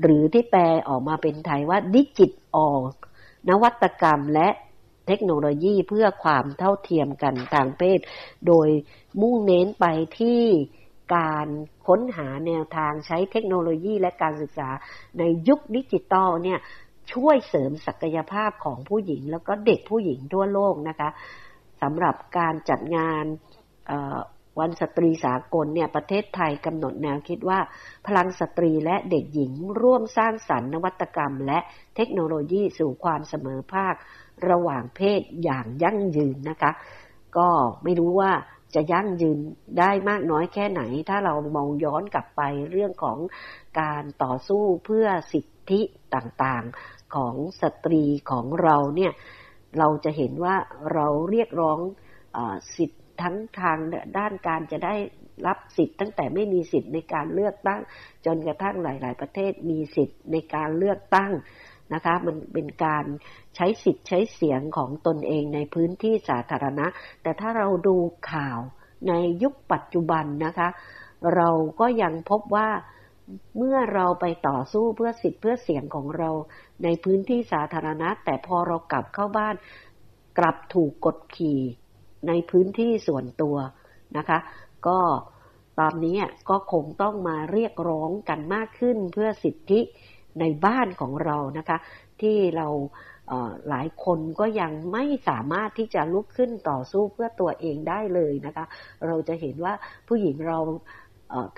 [0.01, 2.75] หรือที่แปลออกมาเป็นไทยว่า Digital
[3.49, 4.49] นวัตกรรมและ
[5.07, 7.99] เทคโนโลยีเพื่อความเท่าเทียมกันทางเพศ
[8.47, 8.69] โดย
[9.21, 9.85] มุ่งเน้นไป
[10.19, 10.41] ที่
[11.15, 11.47] การ
[11.87, 14.69] ค้นหาแนวทางใช้เทคโนโลยีและการศึกษา
[15.19, 16.59] ในยุคดิจิตอลเนี่ย
[17.13, 21.09] ช่วยเสริมศักยภาพของผู้หญิง แล้วก็เด็กผู้หญิงทั่วโลกนะคะ
[21.81, 23.25] สำหรับการจัดงาน
[24.59, 27.59] วันสตรีสากลเนี่ยประเทศไทยกำหนดแนวคิดว่า
[28.07, 29.51] พลังสตรีและเด็กหญิง
[29.81, 31.59] ร่วมสร้างสรรค์นวัตกรรม และ
[31.95, 33.95] เทคโนโลยีสู่ความเสมอภาค
[34.49, 36.71] ระหว่างเพศอย่างยั่งยืนนะคะ
[37.37, 37.49] ก็
[37.83, 38.31] ไม่รู้ว่า
[38.75, 39.39] จะยั่งยืน
[39.79, 42.41] ได้มากน้อยแค่ไหน ถ้าเรามองย้อนกลับไป
[42.71, 43.17] เรื่องของ
[43.79, 45.81] การต่อสู้เพื่อสิทธิ
[46.13, 46.63] ต่าง
[47.15, 49.11] ของสตรีของเราเนี่ย
[49.77, 50.55] เราจะเห็นว่า
[50.93, 51.79] เราเรียกร้อง
[52.37, 52.39] อ
[52.75, 53.77] สิทธิทั้งทาง
[54.17, 54.95] ด้านการจะได้
[55.47, 57.81] รับสิทธิ์ตั้งแต่ไม่มีสิทธิ์ในการเลือกตั้ง
[58.25, 61.31] จนกระทั่งหลาย ๆ ประเทศมีสิทธิ์ในการเลือกตั้ง
[61.93, 63.05] นะคะมันเป็นการ
[63.55, 66.87] ใช้สิทธิ์ใช้เสียงของตนเองในพื้นที่สาธารณะ
[67.21, 67.97] แต่ถ้าเราดู
[68.31, 68.59] ข่าว
[69.07, 70.69] ในยุคปัจจุบันนะคะ
[71.35, 71.49] เรา
[71.79, 72.69] ก็ยังพบว่า
[73.57, 76.29] เมื่อเราไปต่อสู้เพื่อสิทธิ์เพื่อเสียงของเรา
[76.83, 79.55] ในพื้นที่สาธารณะ แต่พอเรากลับเข้าบ้าน
[80.39, 81.59] กลับถูกกดขี่
[82.27, 83.55] ในพื้นที่ส่วนตัว
[84.17, 84.39] นะคะ
[84.87, 84.99] ก็
[85.79, 86.17] ตอนนี้
[86.49, 89.79] ก็คงต้องมาเรียกร้องกันมากขึ้นเพื่อสิทธิ
[90.39, 91.77] ในบ้านของเรานะคะ
[92.21, 92.67] ที่เรา
[93.69, 98.65] หลายคนก็ยังไม่สามารถที่จะลุกขึ้นต่อสู้เพื่อตัวเองได้เลยนะคะ
[99.07, 99.73] เราจะเห็นว่า
[100.07, 100.59] ผู้หญิงเรา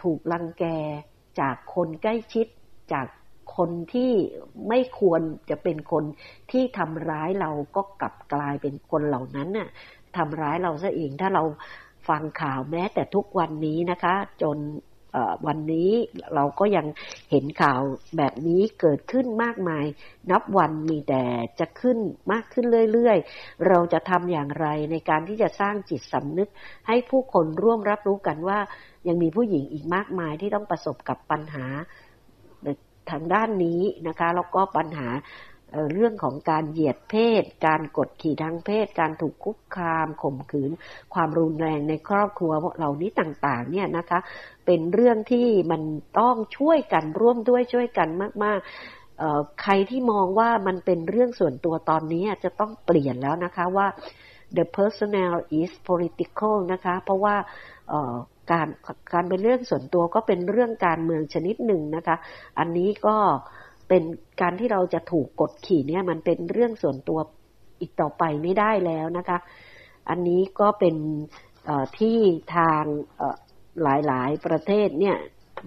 [0.03, 0.65] ถูกลังแก
[1.39, 2.47] จากคนใกล้ชิด
[2.93, 3.07] จาก
[3.57, 4.11] คนที่
[4.69, 6.03] ไม่ควรจะเป็นคน
[6.51, 9.69] ที่ทำร้ายเราก็กลับกลายเป็นคนเหล่านั้นน่ะ
[10.17, 11.43] ทำร้ายเราซะเองถ้าเรา
[12.09, 14.59] ฟังข่าวแม้แต่ทุกวันนี้นะคะ จน
[15.47, 15.91] วันนี้
[16.35, 16.87] เราก็ยัง
[17.31, 17.81] เห็นข่าว
[18.17, 19.85] แบบนี้เกิดขึ้นมากมาย
[20.31, 21.23] นับวันมีแต่
[21.59, 21.97] จะขึ้น
[22.31, 26.49] มากขึ้นเรื่อยๆ เราจะทำอย่างไรในการที่จะสร้างจิตสำนึก
[26.87, 28.59] ให้ผู้คนร่วมรับรู้กันว่า
[29.07, 31.65] ยังมีผู้หญิงอีกมากมายที่ต้องประสบกับปัญหา
[33.11, 35.09] ทางด้านนี้นะคะแล้วก็ปัญหา
[35.93, 40.71] เรื่องของการเหยียดเพศ การกดขี่ทางเพศ การถูกคุกคามข่มขืน
[41.13, 44.19] ความรุนแรงในครอบครัวเหล่านี้ต่างๆ เนี่ยนะคะ
[44.65, 45.81] เป็นเรื่องที่มัน
[46.19, 48.09] ต้องช่วยกันร่วมด้วยช่วยกัน
[48.43, 48.59] มาก
[49.09, 53.87] ๆ ใครที่มองว่ามันเป็นเรื่องส่วนตัวตอนนี้จะต้องเปลี่ยนแล้วนะคะว่า
[54.57, 57.35] the personal is political นะคะ เพราะว่า
[58.51, 58.67] การ
[59.13, 62.15] การเป็นเรื่องส่วนตัวก็เป็นเรื่องการเมืองชนิดหนึ่งนะคะ
[62.59, 63.17] อันนี้ก็
[63.89, 64.03] เป็น
[64.41, 67.19] การที่เราจะถูกกดขี่เนี่ยมันเป็นเรื่องส่วนตัว
[67.81, 69.37] อีกต่อไปไม่ได้แล้วนะคะ
[70.09, 70.95] อันนี้ก็เป็น
[71.99, 72.17] ที่
[72.55, 72.83] ทาง
[73.83, 75.17] หลายๆประเทศเนี่ย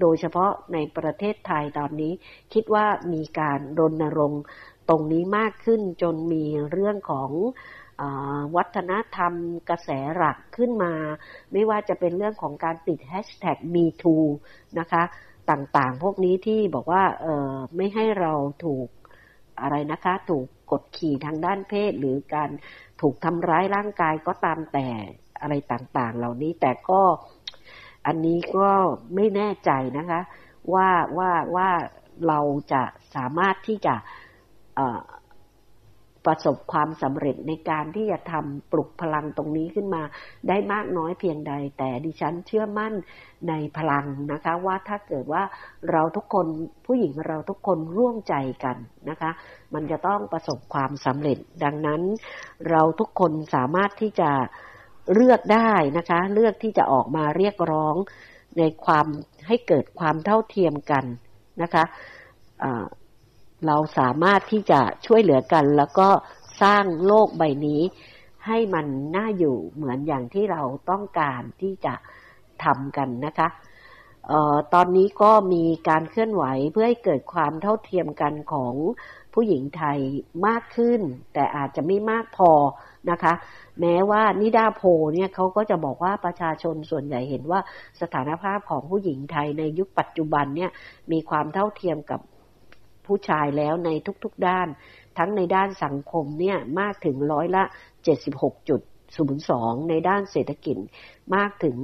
[0.00, 2.12] โดยเฉพาะในประเทศไทยตอนนี้
[2.54, 4.42] คิดว่ามีการรณรงค์
[4.88, 7.30] ตรงนี้มากขึ้นจนมีเรื่องของ
[8.56, 9.32] วัฒนธรรม
[9.68, 10.94] กระแสหลักขึ้นมา
[11.52, 14.24] ไม่ว่าจะเป็นเรื่องของการติดแฮชแท็ก MeToo
[14.78, 15.02] นะคะ
[15.50, 17.02] ต่างๆ พวกนี้ที่บอกว่า
[17.76, 18.32] ไม่ให้เรา
[18.64, 18.88] ถูก
[19.60, 22.50] อะไรนะคะ ถูกกดขี่ทางด้านเพศ หรือการ
[23.00, 24.88] ถูกทำร้ายร่างกายก็ตามแต่
[25.40, 27.02] อะไรต่างๆ เหล่านี้แต่ก็
[28.06, 28.70] อันนี้ก็
[29.14, 30.20] ไม่แน่ใจนะคะ
[30.72, 30.88] ว่า
[31.18, 31.68] ว่าว่า
[32.28, 32.40] เรา
[32.72, 32.82] จะ
[33.14, 33.94] สามารถที่จะ
[36.26, 40.02] ประสบความสำเร็จในการที่จะทำปลุกพลังตรงนี้ขึ้นมา
[40.48, 42.92] ได้มากน้อยเพียงใด แต่ดิฉันเชื่อมั่น
[43.48, 45.42] ในพลังนะคะ ว่าถ้าเกิดว่า
[45.90, 46.46] เราทุกคน
[46.86, 48.76] ผู้หญิงเราทุกคนร่วมใจกัน
[49.10, 49.30] นะคะ
[49.74, 52.02] มันจะต้องประสบความสำเร็จ ดังนั้น
[52.70, 54.30] เราทุกคนสามารถที่จะ
[55.14, 57.94] เลือกได้นะคะ เลือกที่จะออกมาเรียกร้อง
[58.58, 59.06] ในความ
[59.46, 61.04] ให้เกิดความเท่าเทียมกัน
[61.62, 62.86] นะคะะ
[63.66, 66.08] เราสามารถที่จะช่วยเหลือกัน แล้วก็
[66.62, 67.82] สร้างโลกใบนี้
[68.46, 68.86] ให้มัน
[69.16, 71.94] น่าอยู่เหมือนอย่างที่เราต้องการที่จะ
[72.64, 73.48] ทำกันนะคะ
[74.30, 78.74] ออตอนนี้ก็มีการเคลื่อนไหวเพื่อให้เกิดความเท่าเทียมกันของ
[79.34, 79.98] ผู้หญิงไทย
[80.46, 81.00] มากขึ้น
[81.34, 82.50] แต่อาจจะไม่มากพอ
[83.10, 83.32] นะคะ
[83.80, 84.82] แม้ว่านิดาโพ
[85.14, 87.60] เนี่ยเขาก็จะบอกว่าประชาชนส่วนใหญ่เห็นว่า
[88.00, 90.70] สถานภาพของผู้หญิงไทยในยุคปัจจุบันเนี่ย
[91.12, 92.20] มีความเท่าเทียมกับ
[93.06, 93.90] ผู้ชายแล้วใน
[94.24, 94.68] ทุกๆด้าน
[95.18, 97.62] ทั้งในด้านสังคมเนี่ยมากถึงร้อยละ
[98.14, 98.80] 76จุด
[99.34, 100.76] 02 ในด้านเศรษฐกิจ
[101.34, 101.76] มากถึง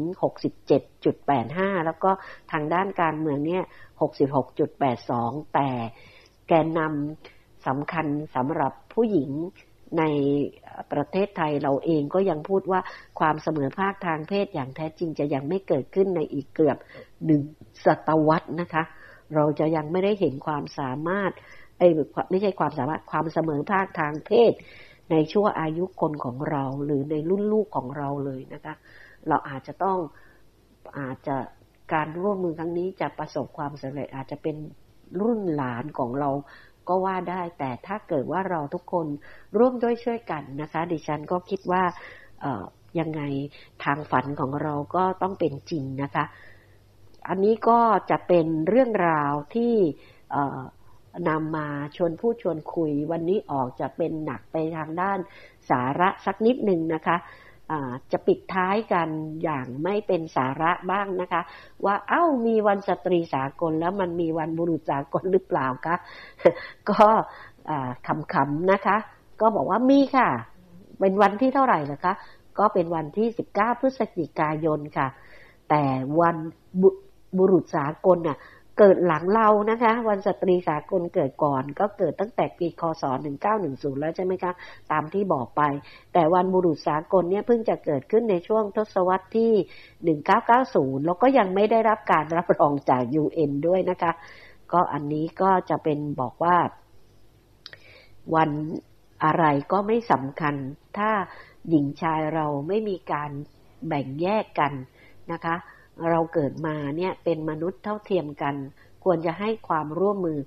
[0.70, 2.10] 67.85 แล้วก็
[2.52, 3.64] ทางด้านการเมืองเนี่ย
[4.38, 5.68] 66.82 แต่
[6.48, 8.06] แกนนำสำคัญ
[8.36, 9.30] สำหรับผู้หญิง
[9.98, 10.04] ใน
[10.92, 12.80] ประเทศไทยเราเองก็ยังพูดว่า
[13.18, 16.76] ความเสมอภาคทางเพศอย่างแท้จริงจะยังไม่เกิดขึ้นในอีกเกือบ
[17.26, 17.42] หนึ่ง
[17.84, 18.84] ศตวรรษนะคะ
[19.34, 21.32] เราจะยังไม่ได้เห็นความสามารถ
[22.30, 24.52] ไม่ใช่ความสามารถความเสมอภาคทางเพศ
[25.10, 28.74] ในช่วงอายุคนของเราหรือในรุ่นลูกของเราเลยนะคะ
[29.28, 29.98] เราอาจจะต้อง
[30.98, 31.36] อาจจะ
[31.92, 34.56] การร่วมมือครั้งนี้จะประสบความสำเร็จอาจจะเป็น
[35.22, 36.30] รุ่นหลานของเรา
[36.88, 39.06] ก็ว่าได้แต่ถ้าเกิดว่าเราทุกคน
[39.58, 41.82] ร่วมด้วยช่วยกันนะคะ ดิฉันก็คิดว่า
[43.00, 43.22] ยังไง
[43.84, 46.24] ทางฝันของเราก็ต้องเป็นจริงนะคะ
[47.28, 49.74] อันนี้ก็จะเป็นเรื่องราวที่
[51.28, 55.18] นำมาชวนพูดชวนคุย วันนี้ออกจะเป็นหนักไปทางด้าน
[55.70, 57.16] สาระสักนิดหนึ่งนะคะ
[58.12, 59.08] จะปิดท้ายกัน
[59.42, 61.42] อย่างไม่เป็นสาระบ้างนะคะ
[61.84, 65.96] ว่าเอ้ามีวันสตรีสากลแล้วมันมีวันบุรุษสากลหรือเปล่าคะ
[66.90, 67.08] ก็
[68.34, 68.96] คำๆนะคะ
[69.40, 70.28] ก็บอกว่ามีค่ะ
[71.00, 72.14] เป็นวันที่เท่าไหร่ล่ะคะ
[72.58, 75.08] ก็เป็นวันที่ 19 พฤศจิกายนค่ะ
[75.68, 75.82] แต่
[76.20, 76.36] วัน
[77.38, 78.38] บุรุษสากลน่ะ
[78.78, 83.04] เกิดหลังเรานะคะ วันสตรีสากลเกิดก่อน ก็เกิดตั้งแต่ปีคศ
[83.52, 84.52] 1910 แล้วใช่ไหมคะ
[84.92, 85.62] ตามที่บอกไป
[86.12, 94.12] แต่วันบุรุษสากลเนี่ยเพิ่งจะเกิดขึ้นในช่วงทศวรรษที่ 1990 แล้วก็ยังไม่ได้รับการรับรองจาก UN ด้วยนะคะ
[94.72, 96.56] ก็อันนี้ก็จะเป็นบอกว่า
[98.34, 98.50] วัน
[99.24, 100.54] อะไรก็ไม่สำคัญ
[100.98, 101.10] ถ้า
[101.68, 103.30] หญิงชายเราไม่มีการ
[103.88, 104.72] แบ่งแยกกัน
[105.32, 105.54] นะคะ
[106.10, 108.54] เราเกิดมาเนี่ยเป็นมนุษย์เท่าเทียมกัน
[109.04, 110.38] ควรจะให้ความร่วมมือ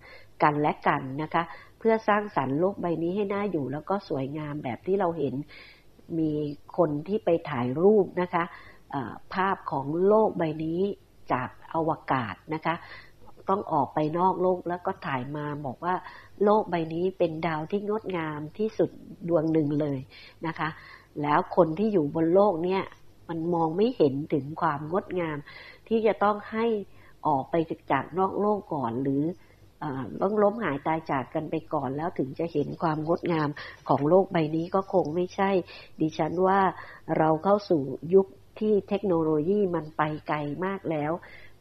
[0.43, 1.43] กันและกันนะคะ
[1.79, 5.33] เพื่อสร้างสรรค์โลกใบนี้ให้น่าอยู่แล้วก็สวยงามแบบที่เราเห็น
[6.19, 6.31] มี
[6.77, 8.43] คนที่ไปถ่ายรูปนะคะ
[9.33, 10.79] ภาพของโลกใบนี้
[11.31, 12.75] จากอวกาศนะคะ
[13.49, 15.95] ต้องออกไปนอกโลกแล้วก็ถ่ายมาบอกว่า
[16.43, 18.89] โลกใบนี้เป็นดาวที่งดงามที่สุด
[19.29, 19.99] ดวงหนึ่งเลย
[20.47, 20.69] นะคะ
[21.21, 22.81] แล้วคนที่อยู่บนโลกเนี่ย
[23.29, 25.37] มันมองไม่เห็นถึงความงดงาม
[25.87, 26.65] ที่จะต้องให้
[27.27, 27.55] ออกไป
[27.91, 29.23] จากนอกโลกก่อนหรือ
[30.21, 33.49] ต้องล้มหายตายจากกันไปก่อนแล้วถึงจะเห็นความงดงาม
[33.89, 35.51] ของโลกใบนี้ก็คงไม่ใช่
[36.01, 36.59] ดิฉันว่า
[37.17, 37.81] เราเข้าสู่
[38.13, 38.27] ยุค
[38.59, 41.11] ที่เทคโนโลยีมันไปไกลมากแล้ว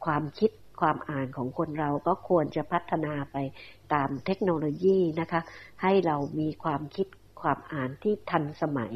[0.05, 0.51] ความคิด
[0.81, 3.37] ความอ่านของคนเราก็ควรจะพัฒนาไป
[3.95, 5.41] ตามเทคโนโลยีนะคะ
[5.83, 7.07] ให้เรามีความคิด
[7.45, 8.93] ความอ่านที่ทันสมัย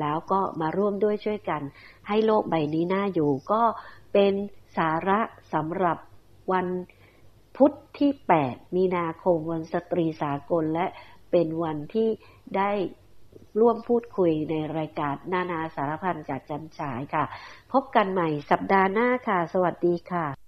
[0.00, 1.62] แล้วก็มาร่วมด้วยช่วยกัน
[2.08, 3.62] ให้โลกใบนี้น่าอยู่ ก็
[4.12, 4.34] เป็น
[4.76, 5.20] สาระ
[5.52, 5.98] สำหรับ
[6.52, 6.66] วัน
[7.56, 8.10] พุธที่
[8.44, 10.86] 8 มีนาคมวันสตรีสากลและ
[11.30, 12.08] เป็นวันที่
[12.56, 12.70] ได้
[13.60, 17.24] ร่วมพูดคุยในรายการนานาสารพันจากจันฉายค่ะ
[17.72, 20.45] พบกันใหม่สัปดาห์หน้าค่ะ สวัสดีค่ะ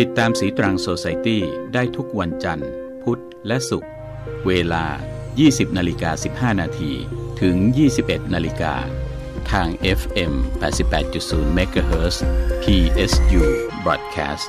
[0.00, 1.42] ติดตามสีตรังโซไซตี้
[1.74, 2.70] ได้ทุกวันจันทร์
[3.02, 3.90] พุธและศุกร์
[4.46, 4.84] เวลา
[5.30, 6.92] 20นาฬิกา15 นาที
[7.40, 7.56] ถึง
[7.96, 8.74] 21นาฬิกา
[9.50, 9.68] ทาง
[10.00, 12.16] FM 88.0 MHz
[12.62, 13.42] PSU
[13.84, 14.46] Broadcast